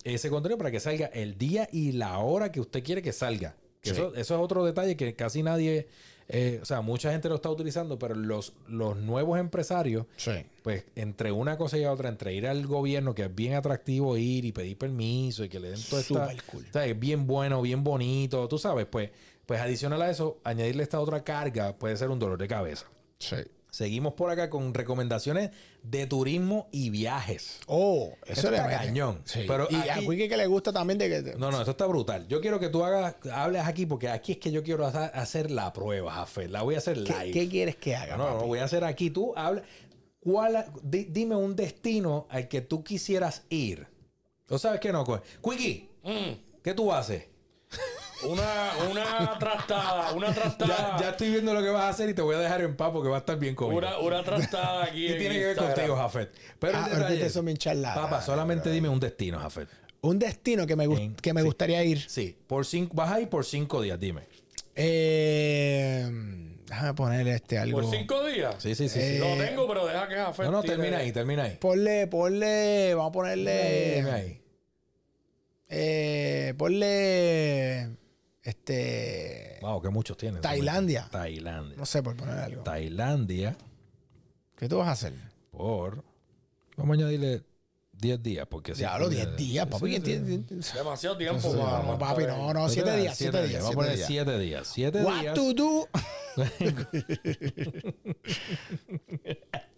[0.03, 3.55] ese contenido para que salga el día y la hora que usted quiere que salga.
[3.89, 4.01] Que Sí.
[4.01, 5.87] eso, eso es otro detalle que casi nadie,
[6.29, 10.31] eh, o sea, mucha gente lo está utilizando, pero los, los nuevos empresarios Sí.
[10.63, 14.45] pues entre una cosa y otra, entre ir al gobierno, que es bien atractivo ir
[14.45, 16.01] y pedir permiso y que le den todo
[16.51, 16.65] cool.
[16.69, 19.09] o sea, es bien bueno, bien bonito, tú sabes, pues,
[19.45, 22.85] pues adicional a eso, añadirle esta otra carga puede ser un dolor de cabeza.
[23.19, 23.37] Sí.
[23.77, 25.51] Seguimos por acá con recomendaciones
[25.83, 27.59] de turismo y viajes.
[27.67, 29.21] Oh, eso le cañón.
[29.23, 29.43] Sí.
[29.47, 31.35] Pero y a Wiki que le gusta también de que.
[31.37, 32.27] No, no, esto está brutal.
[32.27, 35.71] Yo quiero que tú hagas, hables aquí porque aquí es que yo quiero hacer, la
[35.73, 36.49] prueba, Jafet.
[36.49, 37.31] La voy a hacer ¿Qué, live.
[37.31, 38.17] qué quieres que haga?
[38.17, 38.41] No, no, papi?
[38.41, 39.11] no, voy a hacer aquí.
[39.11, 39.61] Tú habla.
[40.19, 43.85] ¿Cuál, di- dime un destino al que tú quisieras ir.
[44.47, 45.05] ¿Tú sabes qué no?
[45.43, 47.25] Quickie, Mm, ¿qué tú haces?
[48.23, 50.97] Una, una trastada, una Ya, trastada.
[50.99, 52.89] ya estoy viendo lo que vas a hacer y te voy a dejar en paz
[52.93, 53.77] porque va a estar bien conmigo.
[53.79, 55.05] Una, una trastada aquí.
[55.07, 56.31] y en tiene que ver contigo, Jafet.
[56.59, 59.39] Pero Ah, el pero detalle ustedes es- son bien charlatanes, Papá, solamente dime un destino,
[59.39, 59.69] Jafet.
[60.01, 61.45] Un destino que me, gust- En- que me sí.
[61.47, 62.09] gustaría ir.
[62.09, 64.21] Sí, por cinco, vas a ir por cinco días, dime.
[64.75, 66.07] Eh,
[66.67, 67.81] déjame ponerle este algo.
[67.81, 68.55] Por cinco días.
[68.59, 69.01] Sí, sí, sí.
[69.01, 69.17] sí.
[69.17, 71.57] Lo tengo, pero deja que Jafet No, no, termina ahí, termina ahí.
[71.59, 73.95] Ponle, ponle, vamos a ponerle.
[73.95, 74.41] Dime ahí.
[75.69, 77.89] Eh, ponle.
[78.47, 79.57] Este.
[79.59, 80.41] Wow, que muchos tienen.
[80.41, 81.09] Tailandia.
[81.11, 81.75] Tailandia.
[81.75, 82.63] No sé, por poner algo.
[82.63, 83.57] Tailandia
[84.55, 85.13] ¿Qué tú vas a hacer?
[85.51, 86.01] por...
[86.77, 87.43] Vamos a añadirle
[87.91, 88.73] 10 días porque...
[88.85, 89.99] Hablo 10 días, papi.
[89.99, 91.53] Demasiado tiempo.
[91.53, 93.63] No, papi, no, no, 7 días, 7 días.
[93.63, 94.67] Vamos a siete poner días.
[94.67, 95.03] 7 días.
[95.03, 95.35] 7 What días.
[95.35, 95.89] to do?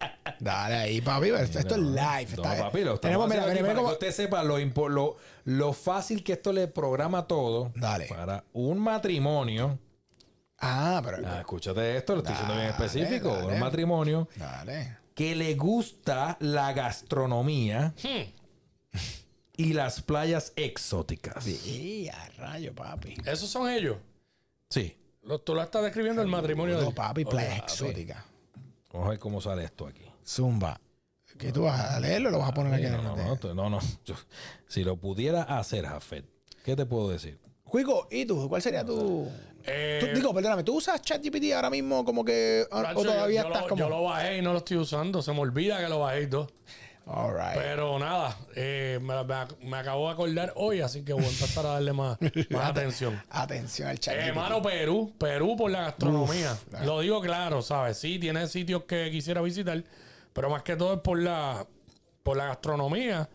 [0.40, 1.28] Dale ahí, papi.
[1.28, 2.36] Esto, esto es live.
[2.36, 5.16] No, está- papi, lo estamos tenemos, mira, mira, para que usted sepa lo, impo- lo,
[5.44, 8.06] lo fácil que esto le programa todo Dale.
[8.06, 9.78] para un matrimonio.
[10.58, 11.18] Ah, pero.
[11.26, 13.34] Ah, escúchate esto, lo estoy diciendo bien específico.
[13.34, 13.54] dale.
[13.54, 14.96] Un matrimonio Dale.
[15.14, 18.98] que le gusta la gastronomía Hmm.
[19.56, 21.44] y las playas exóticas.
[21.44, 23.14] Sí, a rayo, papi.
[23.26, 23.96] Esos son ellos.
[24.70, 24.96] Sí.
[25.22, 28.24] Lo- tú lo estás describiendo el matrimonio de No, papi, playa Ok, exótica.
[28.92, 30.09] Vamos a ver cómo sale esto aquí.
[30.34, 30.80] Zumba.
[31.38, 33.36] ¿Qué tú vas a leerlo o lo vas a poner aquí en No, el no,
[33.42, 33.78] no, no, no.
[34.04, 34.14] Yo-
[34.68, 36.24] si lo pudiera hacer, Jafet,
[36.64, 37.38] ¿qué te puedo decir?
[37.64, 38.48] Juico, ¿y tú?
[38.48, 39.28] ¿Cuál sería tu...?
[39.64, 42.66] Eh, Tú- digo, perdóname, ¿tú usas ChatGPT ahora mismo como que...
[42.70, 43.78] o- Nacho, o todavía yo, yo estás lo, como...?
[43.80, 45.20] yo lo bajé y no lo estoy usando.
[45.22, 46.48] Se me olvida que lo bajé y todo.
[47.06, 47.54] All right.
[47.54, 51.66] Pero nada, eh, me, me- me acabo de acordar hoy, así que voy a empezar
[51.66, 52.18] a darle más,
[52.50, 53.20] más atención.
[53.30, 54.26] Atención al Eh, ChatGPT.
[54.28, 56.52] hermano, Perú, Perú por la gastronomía.
[56.52, 57.96] Uf, Lo digo claro, ¿sabes?
[57.98, 59.82] Sí, tiene sitios que quisiera visitar,
[60.32, 61.66] pero más que todo es por la,
[62.22, 63.28] por la gastronomía,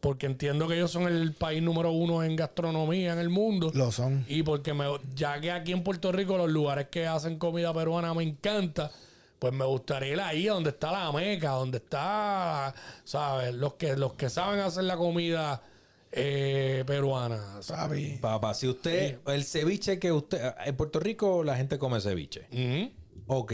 [0.00, 3.70] porque entiendo que ellos son el país número uno en gastronomía en el mundo.
[3.74, 4.24] Lo son.
[4.28, 4.84] Y porque me,
[5.14, 8.90] ya que aquí en Puerto Rico los lugares que hacen comida peruana me encanta,
[9.38, 12.74] pues me gustaría ir ahí donde está la meca, donde está,
[13.04, 13.54] ¿sabes?
[13.54, 15.62] Los que, los que saben hacer la comida
[16.12, 17.60] eh, peruana.
[17.66, 18.18] Papi.
[18.20, 22.46] Papá, si usted, el ceviche que usted, en Puerto Rico la gente come ceviche.
[22.52, 22.92] Ujú.
[23.28, 23.52] Ok,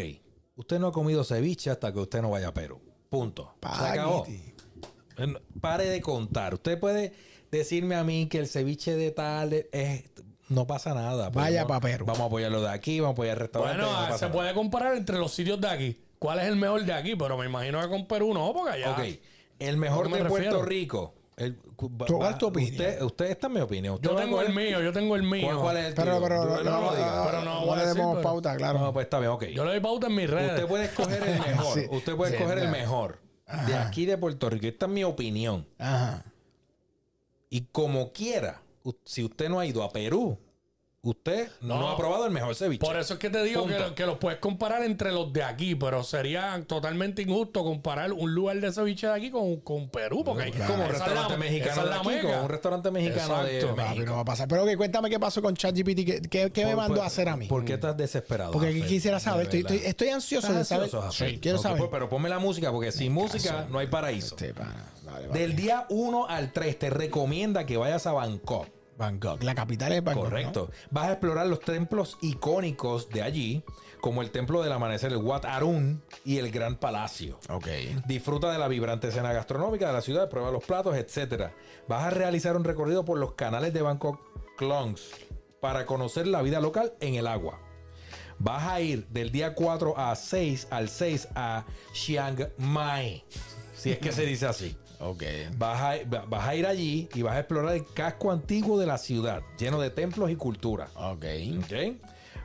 [0.63, 2.81] usted no ha comido ceviche hasta que usted no vaya a Perú.
[3.11, 3.55] Punto.
[3.61, 4.27] Se acabó.
[4.27, 6.55] Eh, Pare de contar.
[6.55, 7.13] Usted puede
[7.51, 10.05] decirme a mí que el ceviche de tal es...
[10.49, 11.31] No pasa nada.
[11.31, 12.05] pues Vaya vamos- pa' Perú.
[12.07, 13.83] Vamos a apoyarlo de aquí, vamos a apoyar el restaurante.
[13.83, 14.33] Bueno, no ah, se nada.
[14.33, 16.01] puede comparar entre los sitios de aquí.
[16.19, 17.17] ¿Cuál es el mejor de aquí?
[17.17, 18.93] Pero me imagino que con Perú no, porque allá.
[18.93, 19.19] Ok,
[19.59, 20.63] el mejor ¿A qué de Puerto?
[20.63, 21.15] Rico.
[21.43, 21.59] El,
[22.01, 22.72] va- ¿Cuál es tu opinión?
[22.72, 23.95] Usted, usted esta es mi opinión.
[23.95, 25.47] Usted Yo tengo el mío, yo tengo el mío.
[25.47, 26.22] ¿Cuál, cuál es el Pero, tuyo?
[26.28, 26.90] pero, No, no, no
[27.26, 28.78] pero no no, le demos pero- pauta, claro.
[28.78, 29.45] No, pues está bien, ok.
[29.47, 30.51] Yo le doy pauta en mis redes.
[30.53, 31.74] Usted puede escoger el mejor.
[31.78, 31.86] Sí.
[31.90, 32.70] Usted puede Sí, escoger el ya.
[32.70, 33.18] mejor.
[33.66, 34.66] De aquí de Puerto Rico.
[34.66, 35.66] Esta es mi opinión.
[35.78, 36.24] Ajá.
[37.51, 38.62] Y como quiera,
[39.05, 40.38] si usted no ha ido a Perú,
[41.05, 41.89] usted no, No.
[41.91, 42.79] ha probado el mejor ceviche.
[42.85, 45.75] Por eso es que te digo que, que los puedes comparar entre los de aquí,
[45.75, 50.51] pero sería totalmente injusto comparar un lugar de ceviche de aquí con, con Perú, porque
[50.51, 53.77] Es como un restaurante la- mexicano de aquí con un restaurante mexicano de Exacto.
[53.83, 54.07] México.
[54.07, 54.47] no va a pasar.
[54.47, 55.97] Pero que cuéntame qué pasó con ChatGPT.
[56.07, 57.47] ¿Qué, qué, qué me mandó por- a hacer a mí?
[57.49, 58.53] ¿Por qué estás desesperado?
[58.53, 58.87] Porque Jafet?
[58.89, 59.47] quisiera saber.
[59.47, 61.13] Estoy, estoy, estoy ansioso de ¿Estás saber.
[61.13, 61.79] Sí, quiero saber.
[61.79, 64.37] pues, pero ponme la música porque sin música no hay paraíso.
[64.37, 64.71] Este papi.
[65.33, 68.69] Del día 1 al 3 te recomienda que vayas a Bangkok.
[68.97, 69.43] Bangkok.
[69.43, 70.24] La capital es Bangkok.
[70.24, 70.30] ¿no?
[70.30, 70.70] Correcto.
[70.90, 73.64] Vas a explorar los templos icónicos de allí,
[74.01, 77.38] como el templo del amanecer, el Wat Arun y el Gran Palacio.
[77.49, 77.68] Ok.
[78.07, 81.55] Disfruta de la vibrante escena gastronómica de la ciudad, prueba los platos, etcétera.
[81.88, 84.20] Vas a realizar un recorrido por los canales de Bangkok
[84.57, 85.11] Klongs
[85.61, 87.61] para conocer la vida local en el agua.
[88.38, 93.24] Vas a ir del día 4 a 6 al 6 a Chiang Mai,
[93.72, 94.76] si es que se dice así.
[95.03, 95.23] Ok.
[95.59, 98.87] Vas a, va- vas a ir allí y vas a explorar el casco antiguo de
[98.87, 100.89] la ciudad, lleno de templos y cultura.
[100.95, 101.25] Ok.
[101.65, 101.97] ¿Ok?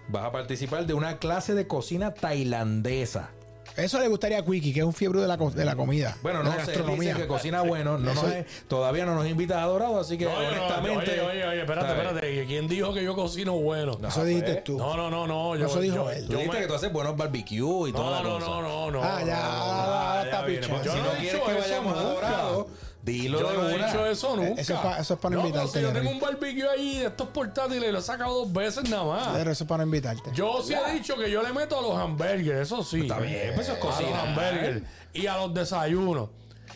[0.09, 3.29] Vas a participar de una clase de cocina tailandesa.
[3.77, 6.17] Eso le gustaría a Quickie, que es un fiebre de la, co- de la comida.
[6.23, 7.09] Bueno, de no la sé, gastronomía.
[7.13, 7.97] dice que cocina bueno.
[7.97, 8.33] No Eso- nos
[8.67, 11.11] todavía no nos invita a Dorado, así que No, no, no, honestamente.
[11.11, 12.05] oye, oye, oye, espérate, ¿sabes?
[12.05, 12.45] espérate.
[12.47, 13.99] ¿Quién dijo que yo cocino bueno?
[14.07, 14.63] Eso dijiste Jafet.
[14.63, 14.77] tú.
[14.77, 15.55] No, no, no, no.
[15.55, 16.25] Yo, Eso dijo yo- él.
[16.25, 18.45] Tú yo dijiste me- que tú haces buenos barbecue y toda No, la no, cosa.
[18.47, 19.03] no, no, no.
[19.03, 19.85] Ah, ya, no, no.
[19.85, 20.75] ya está viene, pichando.
[20.75, 22.13] porque Yo si no no he quieres dicho que eso vayamos a nunca.
[22.13, 22.67] Dorado,
[23.07, 23.87] Dilo Yo de no he una.
[23.87, 24.61] dicho eso nunca.
[24.61, 27.29] Eso es pa- eso es para no invitarte, yo tengo un barbecue ahí de estos
[27.29, 29.27] portátiles y lo he sacado dos veces nada más.
[29.33, 30.29] Pero eso es para invitarte.
[30.33, 33.01] Yo sí he dicho que yo le meto a los hamburgers, eso sí.
[33.01, 34.21] Está bien, pues eso es A los cocina.
[34.23, 34.81] hamburgers
[35.13, 36.29] y a los desayunos.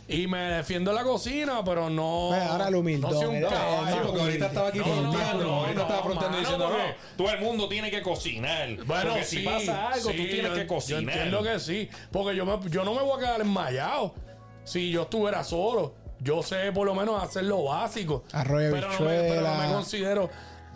[0.07, 2.27] Y me defiendo en la cocina, pero no.
[2.31, 4.01] Pues ahora el humildón, No soy un caballo.
[4.07, 6.75] Porque ahorita estaba aquí No, no, fronteando, no, ahorita no, estaba fronteando diciendo, no,
[7.17, 8.69] todo el mundo tiene que cocinar.
[8.85, 11.01] Bueno, porque sí, si pasa algo, sí, tú tienes yo- que cocinar.
[11.03, 14.13] Yo entiendo que sí, porque yo, me- yo no me voy a quedar enmayado
[14.63, 15.93] si yo estuviera solo.
[16.23, 18.23] Yo sé por lo menos hacer lo básico.
[18.31, 20.29] Arroz y pero no, me, pero no me considero.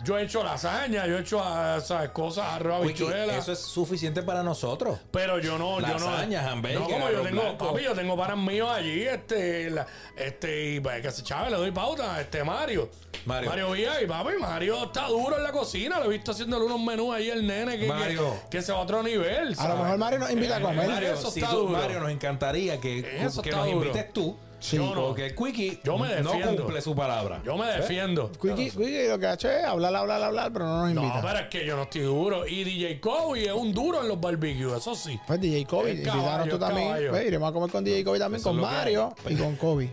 [0.04, 2.10] Yo he hecho lasaña, yo he hecho ah, ¿sabes?
[2.10, 3.34] cosas, arroz, habichuela.
[3.38, 4.98] eso es suficiente para nosotros.
[5.10, 6.26] Pero yo no, yo no.
[6.26, 7.66] No, como yo tengo, blanco.
[7.72, 11.56] papi, yo tengo panas míos allí, este, la- este, y pues, que se chave, le
[11.56, 12.90] doy pauta, este Mario.
[13.24, 13.48] Mario.
[13.48, 16.80] Mario Villa y papi, Mario está duro en la cocina, lo he visto haciéndole unos
[16.80, 18.34] menús ahí el nene que, Mario.
[18.50, 19.54] que, que se va a otro nivel.
[19.58, 20.88] A lo mejor Mario nos invita a comer.
[20.88, 21.72] Mario, eso si está tú- duro.
[21.72, 23.86] Mario, nos encantaría que, Eso que está nos duro.
[23.86, 24.36] invites tú.
[24.66, 24.76] Sí.
[24.78, 25.06] Yo no.
[25.06, 26.64] Porque Quickie Yo me no defiendo.
[26.64, 27.40] cumple su palabra.
[27.44, 28.32] Yo me defiendo.
[28.32, 31.22] Quickie, Quickie lo que ha hecho es hablar, hablar, hablar, pero no nos No, invita.
[31.22, 32.44] pero es que yo no estoy duro.
[32.48, 35.20] Y DJ Kobe es un duro en los barbecues, eso sí.
[35.24, 36.88] Pues DJ Kobe, El caballo, tú también.
[36.88, 37.10] caballo.
[37.10, 39.34] Pues iremos a comer con DJ Kobe también, Eso con es lo que Mario y
[39.36, 39.90] con Kobe.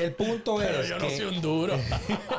[0.00, 1.74] El punto Pero es yo no que soy un duro.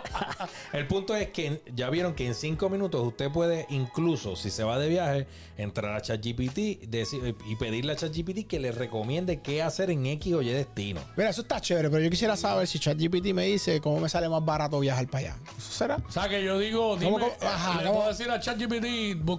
[0.73, 4.63] el punto es que ya vieron que en cinco minutos usted puede incluso si se
[4.63, 9.61] va de viaje entrar a ChatGPT decir- y pedirle a ChatGPT que le recomiende qué
[9.61, 11.01] hacer en X o Y destino.
[11.15, 14.27] Mira, eso está chévere, pero yo quisiera saber si ChatGPT me dice cómo me sale
[14.29, 15.35] más barato viajar para allá.
[15.57, 15.97] ¿Eso será?
[16.07, 17.27] O sea, que yo digo, dime, cómo?
[17.27, 17.95] eh, Ajá, le ¿cómo?
[17.99, 18.85] puedo decir a ChatGPT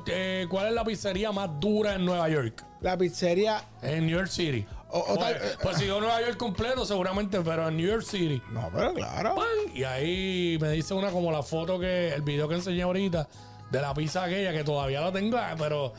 [0.08, 2.64] eh, cuál es la pizzería más dura en Nueva York.
[2.80, 3.64] La pizzería.
[3.82, 4.64] En New York City.
[4.90, 8.02] O- o tal- pues, pues si digo Nueva York completo, seguramente, pero en New York
[8.02, 8.40] City.
[8.50, 9.34] No, pero claro.
[9.34, 9.46] ¡Pam!
[9.74, 13.28] Y ahí me dice una como la foto que, el video que enseñé ahorita
[13.70, 15.92] de la pizza aquella que todavía la tengo, ah, pero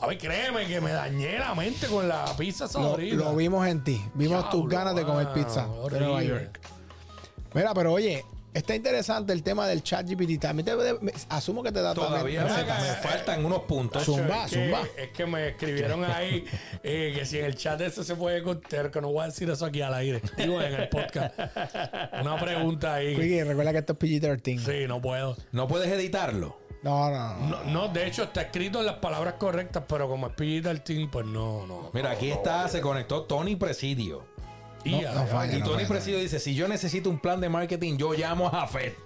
[0.00, 3.84] a ver, créeme que me dañé la mente con la pizza esa Lo, vimos en
[3.84, 4.04] ti.
[4.14, 6.00] Vimos tus ganas de comer pizza de.
[6.00, 6.60] Nueva York.
[7.54, 8.24] Mira, pero oye,
[8.54, 10.40] está interesante el tema del chat GPT.
[10.40, 14.04] También te, me- asumo que te da Todavía también me, me faltan unos puntos.
[14.04, 14.82] Zumba, es que, zumba.
[14.96, 16.44] Es que me escribieron ahí
[16.82, 19.48] eh, que si en el chat ese se puede contar, que no voy a decir
[19.50, 20.20] eso aquí al aire.
[20.36, 21.34] Digo, en el podcast.
[22.20, 23.14] Una pregunta ahí.
[23.14, 24.58] Quickie, recuerda que esto es PG-13.
[24.58, 25.36] Sí, no puedo.
[25.52, 26.58] No puedes editarlo.
[26.82, 27.46] No, no, no.
[27.48, 30.80] No, no, de hecho está escrito en las palabras correctas, pero como es PG del
[30.82, 31.90] team, pues no, no.
[31.92, 34.26] Mira, aquí está, se conectó Tony Presidio.
[34.84, 35.56] Y No, no falla.
[35.56, 38.48] Y no, Tony no, Presidio dice, si yo necesito un plan de marketing, yo llamo
[38.48, 38.96] a Jafet.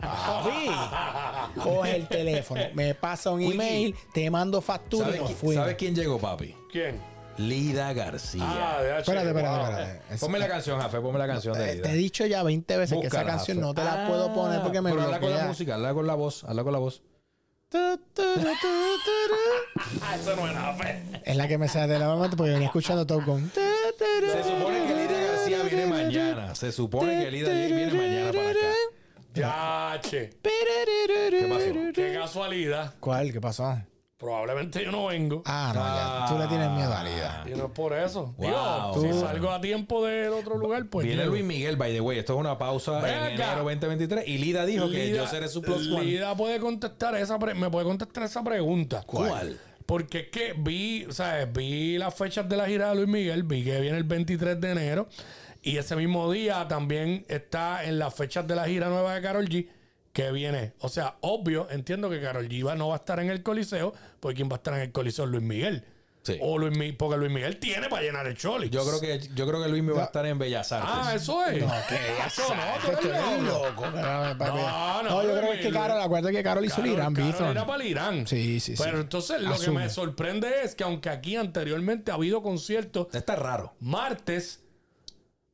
[0.00, 5.56] Papi, coge el teléfono, me pasa un email, te mando factura y ¿Sabes, nos fuimos.
[5.64, 6.56] ¿Sabes quién llegó, papi?
[6.72, 6.98] ¿Quién?
[7.36, 8.42] Lida García.
[8.42, 8.98] Ah, de.
[9.00, 9.68] Espérate, espérate, Wow.
[9.68, 10.14] espérate.
[10.14, 11.82] Es- Ponme la canción, Jafet, ponme la canción de Lida.
[11.82, 14.62] te he dicho ya 20 veces que esa canción no te la Ah, puedo poner
[14.62, 17.02] porque me Pero habla con la música, habla con la voz, habla con la voz.
[20.02, 21.02] Ah, eso no era fe.
[21.24, 23.48] Es la que me sale de la momento porque venía escuchando todo con.
[23.50, 26.54] tu, tu, tu, Se supone que Lida Viene mañana.
[26.54, 28.72] Se supone que Lida viene mañana para acá.
[29.34, 30.30] Ya, che.
[30.42, 31.92] ¿Qué pasó?
[31.94, 32.94] Qué casualidad.
[33.00, 33.32] ¿Cuál?
[33.32, 33.76] ¿Qué pasó?
[34.18, 35.42] Probablemente yo no vengo.
[35.44, 36.26] Ah, no, ya.
[36.32, 37.44] Tú le tienes miedo a Lida.
[37.46, 38.34] Y no es por eso.
[38.38, 38.48] Wow.
[38.48, 41.06] Digo, si salgo a tiempo del otro lugar, pues.
[41.06, 41.26] Viene.
[41.26, 42.18] Luis Miguel, by the way.
[42.18, 44.26] Esto es una pausa Ven en enero 2023.
[44.26, 46.04] Y Lida dijo que yo seré su plus one.
[46.04, 49.02] Lida puede contestar esa pre- me puede contestar esa pregunta.
[49.06, 49.60] ¿Cuál?
[49.86, 53.64] Porque es que vi, sea, vi las fechas de la gira de Luis Miguel, vi
[53.64, 55.08] que viene el 23 de enero
[55.62, 59.48] y ese mismo día también está en las fechas de la gira nueva de Carol
[59.48, 59.68] G
[60.12, 60.72] que viene.
[60.78, 64.36] O sea, obvio, entiendo que Carol G no va a estar en el Coliseo, porque
[64.36, 65.84] quien va a estar en el Coliseo es Luis Miguel.
[66.26, 66.38] Sí.
[66.40, 68.68] O Luis Mi- porque Luis Miguel tiene para llenar el choli.
[68.68, 70.90] Yo creo que yo creo que Luis me va a estar en Bellas Artes.
[70.92, 71.62] Ah, eso es.
[71.64, 71.72] No,
[72.26, 73.86] eso no, tú eres loco.
[73.90, 77.14] No, no, No, yo creo que es que Carol, acuérdate que Carol hizo el Irán
[77.14, 78.26] Carol era para el Irán.
[78.26, 78.82] Sí, sí, sí.
[78.82, 83.36] Pero entonces lo que me sorprende es que aunque aquí anteriormente ha habido conciertos Está
[83.36, 83.74] raro.
[83.78, 84.64] martes,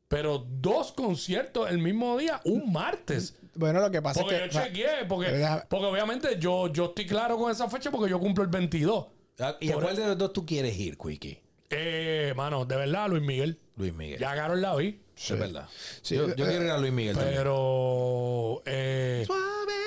[0.09, 3.37] pero dos conciertos el mismo día, un martes.
[3.55, 4.49] Bueno, lo que pasa Porque es que.
[4.55, 8.43] yo chequeé, porque, porque obviamente yo, yo estoy claro con esa fecha porque yo cumplo
[8.45, 9.07] el 22.
[9.43, 11.43] Ah, ¿Y a cuál de los dos tú quieres ir, Quickie?
[11.71, 13.59] Eh, mano, de verdad, Luis Miguel.
[13.77, 14.21] Luis Miguel.
[14.21, 15.01] Ya Carol la vi.
[15.17, 15.69] Es verdad.
[16.01, 17.37] Sí, yo, eh, yo quiero ir a Luis Miguel también.
[17.37, 19.27] Pero eh,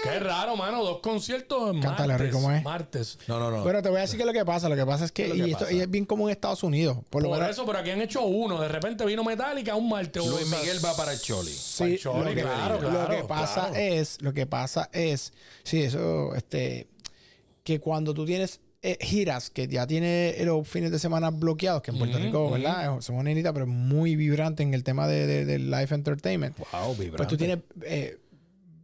[0.03, 2.27] qué raro, mano, dos conciertos en Cántale, martes.
[2.27, 2.63] Rick, ¿cómo es?
[2.63, 3.19] Martes.
[3.27, 3.63] No, no, no.
[3.63, 4.69] Bueno, te voy a decir que lo que pasa.
[4.69, 5.25] Lo que pasa es que.
[5.25, 6.97] ¿Qué es lo que y, esto, y es bien común en Estados Unidos.
[7.09, 7.51] Por lo Por menos.
[7.51, 8.61] eso, pero aquí han hecho uno.
[8.61, 10.25] De repente vino Metallica un martes.
[10.25, 11.51] Luis Miguel va para el Choli.
[11.51, 13.75] Sí, Choli, lo que, claro, lo claro, que pasa claro.
[13.75, 15.33] es, lo que pasa es,
[15.63, 16.87] sí, eso, este,
[17.63, 21.91] que cuando tú tienes eh, giras que ya tiene los fines de semana bloqueados, que
[21.91, 22.51] en Puerto Rico.
[22.51, 23.01] ¿verdad?
[23.01, 26.55] Somos nenitas, pero muy vibrante en el tema de, de- del live entertainment.
[26.57, 27.17] Wow, vibrante.
[27.17, 28.17] Pues tú tienes eh,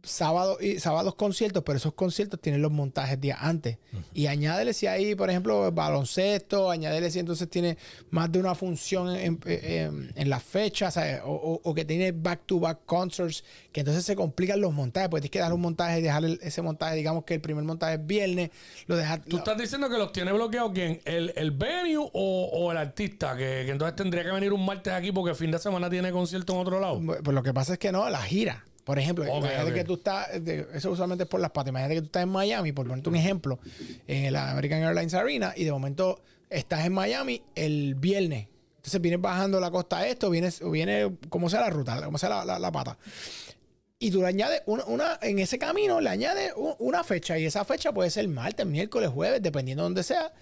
[0.02, 3.78] sábado y sábados conciertos, pero esos conciertos tienen los montajes días antes.
[4.12, 7.76] Y añádele si hay, por ejemplo, baloncesto, añádele si entonces tiene
[8.10, 10.96] más de una función en, en- en las fechas.
[11.24, 15.32] O, o- o que tiene back-to-back concerts, que entonces se complican los montajes, porque tienes
[15.32, 18.06] que dar un montaje y dejar el- ese montaje, digamos que el primer montaje es
[18.06, 18.50] viernes,
[18.86, 19.20] lo dejas...
[19.24, 21.00] ¿Tú estás diciendo que los tiene bloqueados quién?
[21.04, 23.36] ¿El, el venue o, o el artista?
[23.36, 26.52] Que, que entonces tendría que venir un martes aquí porque fin de semana tiene concierto
[26.54, 27.00] en otro lado.
[27.22, 28.64] Pues lo que pasa es que no, la gira.
[28.84, 31.94] Por ejemplo, Ok, imagínate que tú estás, de- eso usualmente es por las patas, imagínate
[31.94, 33.58] que tú estás en Miami, por ponerte un ejemplo,
[34.08, 36.20] en la American Airlines Arena y de momento
[36.50, 38.48] estás en Miami el viernes.
[38.76, 42.44] Entonces vienes bajando la costa esto, vienes, viene como sea la ruta, como sea la,
[42.44, 42.98] la- la pata.
[44.00, 47.64] Y tú le añades una, una- en ese camino, le añades una fecha y esa
[47.64, 50.32] fecha puede ser martes, miércoles, jueves, dependiendo de donde sea.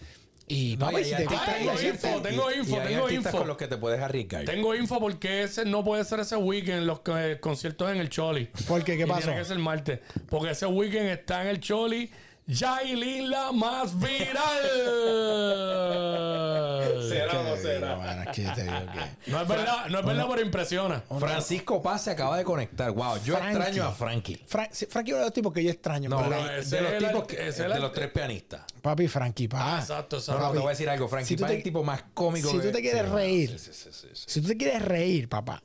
[0.52, 3.38] Y No, papi, y si te artistas- tengo info, tengo info, y tengo info.
[3.38, 4.44] con los que te puedes arriesgar.
[4.44, 8.46] Tengo info porque ese no puede ser ese weekend los que- conciertos en el Choli.
[8.66, 8.96] ¿Por qué?
[8.96, 9.22] ¿Qué pasó?
[9.28, 10.00] Tiene que ser martes.
[10.28, 12.10] Porque ese weekend está en el Choli.
[12.50, 14.30] Yailin la más viral.
[17.08, 17.94] ¿Será o no será?
[17.96, 21.02] bueno, es que yo te digo que- No es verdad, no es verdad, pero impresiona.
[21.18, 22.90] Francisco Paz se acaba de conectar.
[22.92, 23.56] Wow, yo Frankie.
[23.56, 24.44] extraño a Frankie.
[24.46, 26.08] Fra- sí, Frankie es uno de los tipos que yo extraño.
[26.08, 27.80] No, pero de, ese de los es el tipos arte- que- ese es el de
[27.80, 28.00] los arte.
[28.00, 28.60] tres pianistas.
[28.82, 29.76] Papi, Frankie, pa.
[29.76, 30.42] Ah, exacto, No, exacto.
[30.46, 31.08] no, te voy a decir algo.
[31.08, 33.08] Frankie Si tú Paz es el tipo más cómico si que- tú te quieres Sí,
[33.12, 33.58] reír.
[33.58, 34.24] sí, sí, sí, sí.
[34.26, 35.62] Si tú te quieres reír, papá,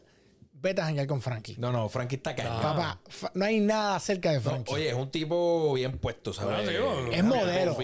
[0.66, 1.56] vete a janguear con Frankie.
[1.60, 2.62] No, no, Frankie está cañón.
[2.62, 4.74] Papá, fa- no hay nada cerca de No, Frankie.
[4.74, 6.68] oye, es un tipo bien puesto, ¿sabes?
[7.12, 7.78] Es modelo.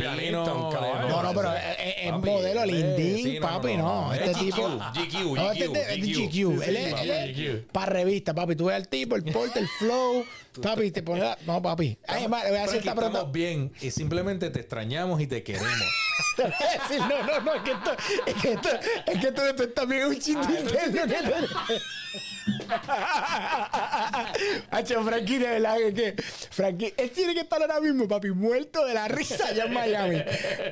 [1.09, 4.13] No, no, pero es, modelo lindín, sí, no, papi, no.
[4.13, 4.67] Este Es tipo.
[4.67, 6.29] GQ, GQ, No, este es de- es de GQ.
[6.29, 6.63] GQ.
[6.63, 7.71] Él sí, es- papi, él es GQ.
[7.71, 8.55] para revista, papi.
[8.55, 10.25] Tú ves al tipo, el porte, el flow.
[10.61, 11.37] Papi, te pones la.
[11.45, 11.97] No, papi.
[12.07, 13.19] Ay, más, le voy a hacer esta pregunta.
[13.19, 15.69] estamos bien y simplemente te extrañamos y te queremos.
[16.35, 17.91] Te voy a decir, no, no, no, es que esto,
[18.25, 18.69] es que esto,
[19.07, 21.31] es que esto, esto también es un chiste interno que no-
[24.71, 26.15] Hacho, Frankie, de verdad que, que
[26.51, 30.17] Frankie, él tiene que estar ahora mismo, papi, muerto de la risa allá en Miami.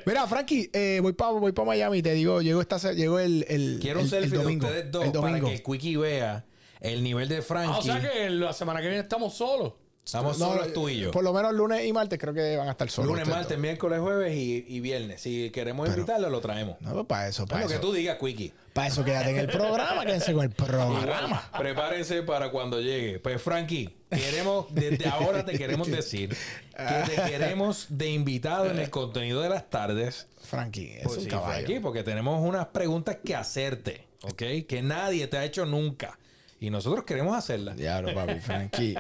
[0.06, 3.80] Mira, Frankie, eh, voy para voy pa Miami, te digo, llegó esta llegó el, el,
[3.82, 5.48] Quiero un el- el selfie domingo, de ustedes dos el para domingo.
[5.48, 6.46] que el Quickie vea
[6.80, 7.74] el nivel de Frankie.
[7.76, 9.74] Ah, o sea que la semana que viene estamos solos.
[10.06, 11.12] Estamos No, solos tú y yo.
[11.12, 13.10] Por lo menos lunes y martes creo que van a estar solos.
[13.12, 15.22] Lunes, ustedes martes, miércoles, jueves y, y viernes.
[15.22, 16.82] Si queremos invitarlo, lo traemos.
[16.82, 17.82] No, pues para eso, para Lo que eso.
[17.82, 18.52] tú digas, Quickie.
[18.74, 21.52] Para eso quédate en el programa, quédense con el programa.
[21.58, 23.20] Prepárense para cuando llegue.
[23.20, 26.30] Pues, Frankie, queremos, desde ahora te queremos decir
[26.76, 30.28] que te queremos de invitado en el contenido de las tardes.
[30.44, 31.54] Frankie, es Pues un sí, caballo.
[31.66, 34.66] Frankie, porque tenemos unas preguntas que hacerte, ¿ok?
[34.68, 36.18] Que nadie te ha hecho nunca.
[36.62, 37.78] Y nosotros queremos hacerlas.
[37.78, 38.95] Diablo, papi, Frankie.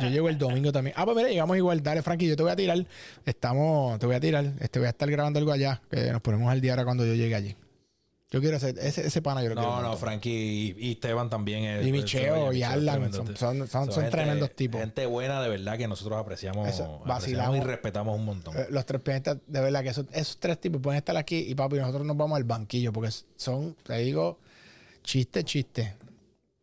[0.00, 0.94] Yo llego el domingo también.
[0.96, 1.82] Ah, pues mira, llegamos igual.
[1.82, 2.84] Dale, Frankie, yo te voy a tirar.
[3.26, 4.52] Estamos, te voy a tirar.
[4.60, 5.80] Este, voy a estar grabando algo allá.
[5.90, 7.56] Que nos ponemos al día ahora cuando yo llegue allí.
[8.30, 9.70] Yo quiero hacer, ese, ese pana yo lo quiero.
[9.70, 10.06] No, un no, montón.
[10.06, 11.64] Frankie y, y Esteban también.
[11.64, 14.80] es- Y Micheo y Alan, tremendo son- son- son- son gente- tremendos tipos.
[14.82, 18.54] Gente buena, de verdad, que nosotros apreciamos, Eso, apreciamos y respetamos un montón.
[18.54, 21.54] Eh, Los tres pianistas, de verdad que esos, esos tres tipos pueden estar aquí y
[21.54, 24.38] papi, nosotros nos vamos al banquillo porque son, te digo,
[25.02, 25.94] chiste, chiste.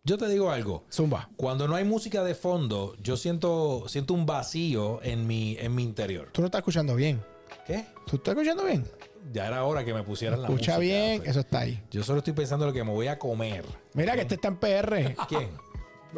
[0.06, 0.84] Yo te digo algo.
[0.94, 1.30] Zumba.
[1.36, 5.82] Cuando no hay música de fondo, yo siento, siento un vacío en mi, en mi
[5.82, 6.30] interior.
[6.32, 7.24] Tú no estás escuchando bien.
[7.66, 7.86] ¿Qué?
[8.06, 8.86] ¿Tú estás escuchando bien?
[9.34, 10.74] Ya era hora que me pusieran la música.
[10.74, 11.82] Escucha bien, eso está ahí.
[11.90, 13.66] Yo solo estoy pensando en lo que me voy a comer.
[13.94, 15.16] Mira que este está en PR.
[15.28, 15.50] ¿Quién?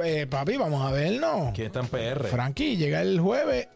[0.03, 1.53] Eh, papi, vamos a vernos.
[1.53, 2.27] ¿Quién está en PR?
[2.27, 3.69] Frankie llega el jueves.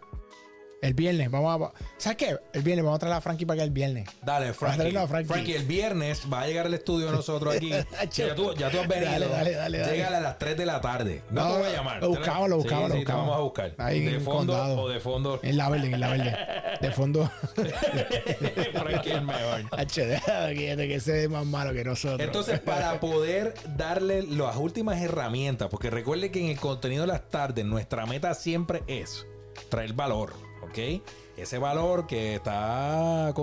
[0.81, 1.79] El viernes, vamos a.
[1.97, 2.37] ¿Sabes qué?
[2.53, 4.09] El viernes, vamos a traer a Frankie para que el viernes.
[4.23, 4.77] Dale, Frankie.
[4.79, 5.27] Dale, no, Frankie.
[5.27, 7.71] Frankie, el viernes va a llegar al estudio de nosotros aquí.
[8.11, 9.11] Ya, tú, ya tú has venido.
[9.11, 9.91] Dale, dale, dale, dale.
[9.93, 11.21] Llega a las 3 de la tarde.
[11.29, 12.01] No, No, te voy a llamar.
[12.01, 13.21] lo buscamos, lo Sí, buscamos, lo sí, buscamos.
[13.27, 13.75] vamos a buscar.
[13.77, 14.81] Ahí de fondo Condado.
[14.81, 15.39] o de fondo.
[15.43, 16.37] En la verde, en la verde.
[16.81, 17.31] De fondo.
[18.73, 19.61] Frankie es mejor.
[19.71, 22.21] HD, que ese es más malo que nosotros.
[22.21, 27.29] Entonces, para poder darle las últimas herramientas, porque recuerde que en el contenido de las
[27.29, 29.27] tardes nuestra meta siempre es
[29.69, 30.33] traer valor,
[30.71, 31.01] ¿ok?
[31.37, 33.33] Ese valor que está,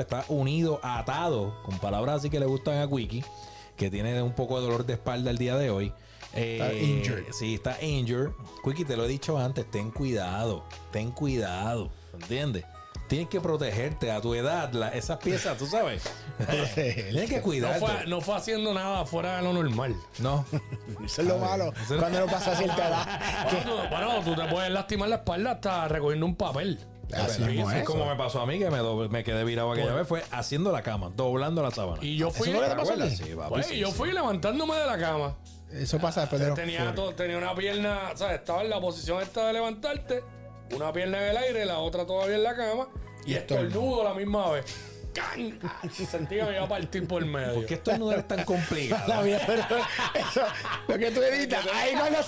[0.00, 3.24] está unido, atado, con palabras así que le gustan a Wiki,
[3.76, 5.92] que tiene un poco de dolor de espalda el día de hoy.
[6.34, 7.32] Eh, Está injured.
[7.32, 8.30] Sí, está injured.
[8.62, 12.64] Quickie, te lo he dicho antes, ten cuidado, ten cuidado, ¿entiendes?
[13.08, 16.02] Tienes que protegerte a tu edad, la- esas piezas, tú sabes.
[16.74, 17.80] Tienes que No cuidarte.
[17.80, 19.94] fue, no fue haciendo nada fuera de lo normal.
[20.18, 20.44] No.
[21.04, 21.72] Eso es lo malo.
[21.86, 23.20] Cuando no pasa cierta edad.
[23.50, 26.78] Bueno, tú, bueno, tú te puedes lastimar la espalda hasta recogiendo un papel.
[27.14, 27.84] Así mismo es.
[27.84, 30.24] como me pasó a mí, que me, doble- me quedé virado aquella Pues- vez, fue
[30.32, 32.02] haciendo la cama, doblando la sábana.
[32.02, 32.58] Y yo fui, ¿Eso?
[33.08, 33.92] Sí, papi, pues, sí, yo sí.
[33.94, 35.36] fui levantándome de la cama.
[35.72, 38.38] Eso pasa después de los Tenía, tenía una pierna, ¿sabes?
[38.40, 40.22] Estaba en la posición esta de levantarte,
[40.74, 42.88] una pierna en el aire, la otra todavía en la cama,
[43.24, 44.04] y Y estornudo.
[44.04, 44.64] la misma vez.
[45.16, 45.58] ¡can!
[45.90, 47.54] Sentí que me iba a partir por medio.
[47.54, 49.08] ¿Por qué estos no es tan complicado?
[49.08, 49.62] La pero
[50.14, 50.42] eso,
[50.86, 52.18] lo que tú editas, ahí cuando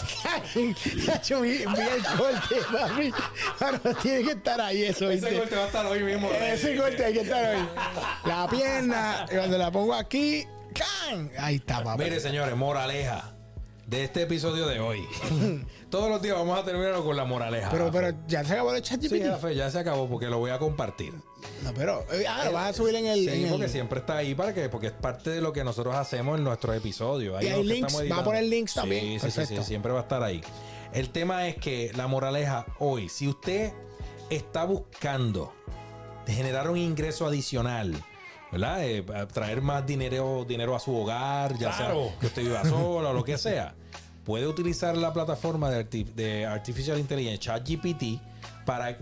[1.23, 3.13] se vi, vi el corte, papi.
[3.59, 6.31] Pero tiene que estar ahí eso, Ese corte va a estar hoy mismo.
[6.31, 7.69] Ese corte hay que estar ahí.
[8.25, 11.31] La pierna, cuando la pongo aquí, ¡can!
[11.39, 12.05] Ahí está, papi.
[12.05, 13.38] Mire, señores, moraleja
[13.89, 15.01] de este episodio de hoy.
[15.91, 17.71] Todos los días vamos a terminarlo con la moraleja.
[17.71, 20.51] Pero, pero ya se acabó el chat Sí, Rafael, ya se acabó porque lo voy
[20.51, 21.15] a compartir.
[21.63, 23.21] No, pero, eh, ah, lo vas a subir en el.
[23.21, 25.65] Sí, en el- porque siempre está ahí para que, porque es parte de lo que
[25.65, 27.39] nosotros hacemos en nuestros episodios.
[27.39, 29.05] Ahí Y hay lo que links, va a poner links Sí, también.
[29.05, 29.65] Sí, sí, sí, Perfecto.
[29.65, 30.43] siempre va a estar ahí.
[30.93, 33.73] El tema es que la moraleja hoy, si usted
[34.29, 35.55] está buscando
[36.27, 37.95] generar un ingreso adicional,
[38.53, 38.85] ¿verdad?
[38.85, 42.05] Eh, traer más dinero, dinero a su hogar, ya Claro.
[42.09, 43.75] sea que usted viva solo o lo que sea,
[44.29, 48.21] puede utilizar la plataforma de, de Artificial Intelligence, ChatGPT,
[48.67, 48.99] para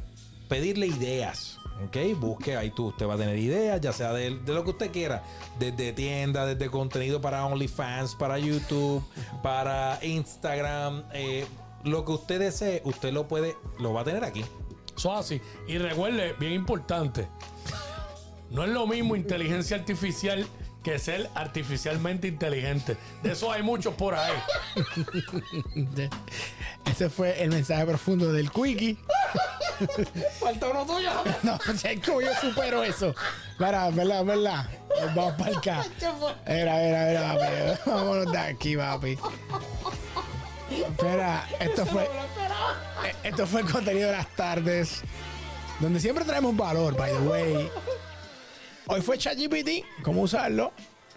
[0.49, 1.59] pedirle ideas.
[1.85, 1.97] ¿Ok?
[2.16, 4.93] Busque ahí tú, usted va a tener ideas, ya sea de, de lo que usted
[4.93, 5.24] quiera,
[5.59, 9.03] desde tienda, desde contenido para OnlyFans, para YouTube,
[9.43, 11.45] para Instagram, eh,
[11.83, 14.45] lo que usted desee, usted lo puede, lo va a tener aquí.
[14.97, 15.41] Eso es así.
[15.66, 17.27] Y recuerde, bien importante,
[18.53, 20.47] no es lo mismo inteligencia artificial
[20.87, 22.97] que ser artificialmente inteligente.
[23.20, 24.32] De eso hay muchos por ahí.
[26.84, 28.97] Ese fue el mensaje profundo del Quickie.
[30.39, 31.11] Falta uno tuyo.
[31.43, 33.12] No, sé cómo yo supero eso.
[33.59, 34.70] Mira, verdad, verdad.
[35.01, 35.84] Nos vamos para acá.
[36.47, 37.91] Era, era, era, papi.
[37.91, 39.18] Vámonos de aquí, papi.
[40.70, 42.05] Espera, esto fue.
[42.05, 45.03] eh, Esto fue el contenido de las tardes.
[45.80, 47.70] Donde siempre traemos valor, by the way.
[48.89, 49.84] Hoy fue ChatGPT.
[50.03, 50.72] ¿Cómo usarlo?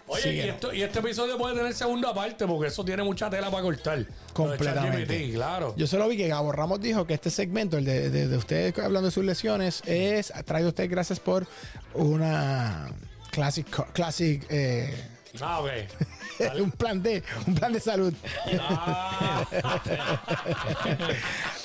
[0.06, 3.48] Oye, y, esto- y este episodio puede tener segunda parte porque eso tiene mucha tela
[3.48, 3.98] para cortar.
[3.98, 5.06] Lo de Completamente.
[5.06, 5.74] ChatGPT, claro.
[5.76, 8.76] Yo solo vi que Gabo Ramos dijo que este segmento, el de, de- de ustedes
[8.78, 11.46] hablando de sus lesiones, es traído a usted gracias por
[11.94, 12.88] una
[13.30, 14.92] classic, classic eh,
[15.40, 15.62] Ah,
[16.60, 18.12] un plan de un plan de salud.
[18.58, 19.44] Ah,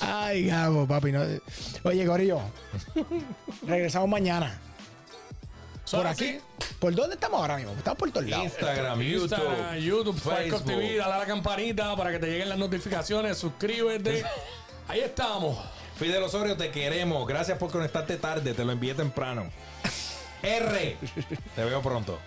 [0.00, 1.10] Ay, Gabo, papi.
[1.10, 1.22] No.
[1.82, 2.40] Oye, Gorillo,
[3.66, 4.56] regresamos mañana.
[5.86, 6.38] ¿Son Por aquí.
[6.78, 7.72] ¿Por dónde estamos ahora mismo?
[7.72, 8.44] Estamos por todos lados.
[8.44, 10.36] Instagram, YouTube, Instagram, YouTube, Facebook.
[10.36, 14.22] Facebook TV, dale a la campanita para que te lleguen las notificaciones, suscríbete.
[14.88, 15.58] Ahí estamos.
[15.96, 17.26] Fidel Osorio, te queremos.
[17.26, 18.52] Gracias por conectarte tarde.
[18.52, 19.50] Te lo envié temprano.
[20.42, 20.96] R.
[21.54, 22.18] Te veo pronto.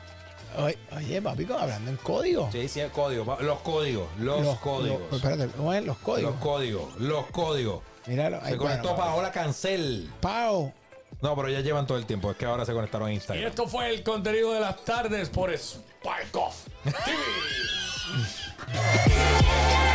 [0.58, 2.50] Oye, papi, hablando en código.
[2.52, 3.38] Sí, sí, el código.
[3.42, 4.08] Los códigos.
[4.20, 5.00] Los, códigos.
[5.12, 5.86] los- espérate, ¿cómo es?
[5.86, 6.32] Los códigos.
[6.32, 6.96] los códigos.
[6.98, 7.82] Los códigos.
[8.08, 8.44] Míralo.
[8.44, 10.10] Se conectó Paola Cancel.
[10.20, 10.74] Pao.
[11.22, 12.32] No, pero ya llevan todo el tiempo.
[12.32, 13.44] Es que ahora se conectaron a Instagram.
[13.44, 17.18] Y esto fue el contenido de las tardes por Spark Off TV.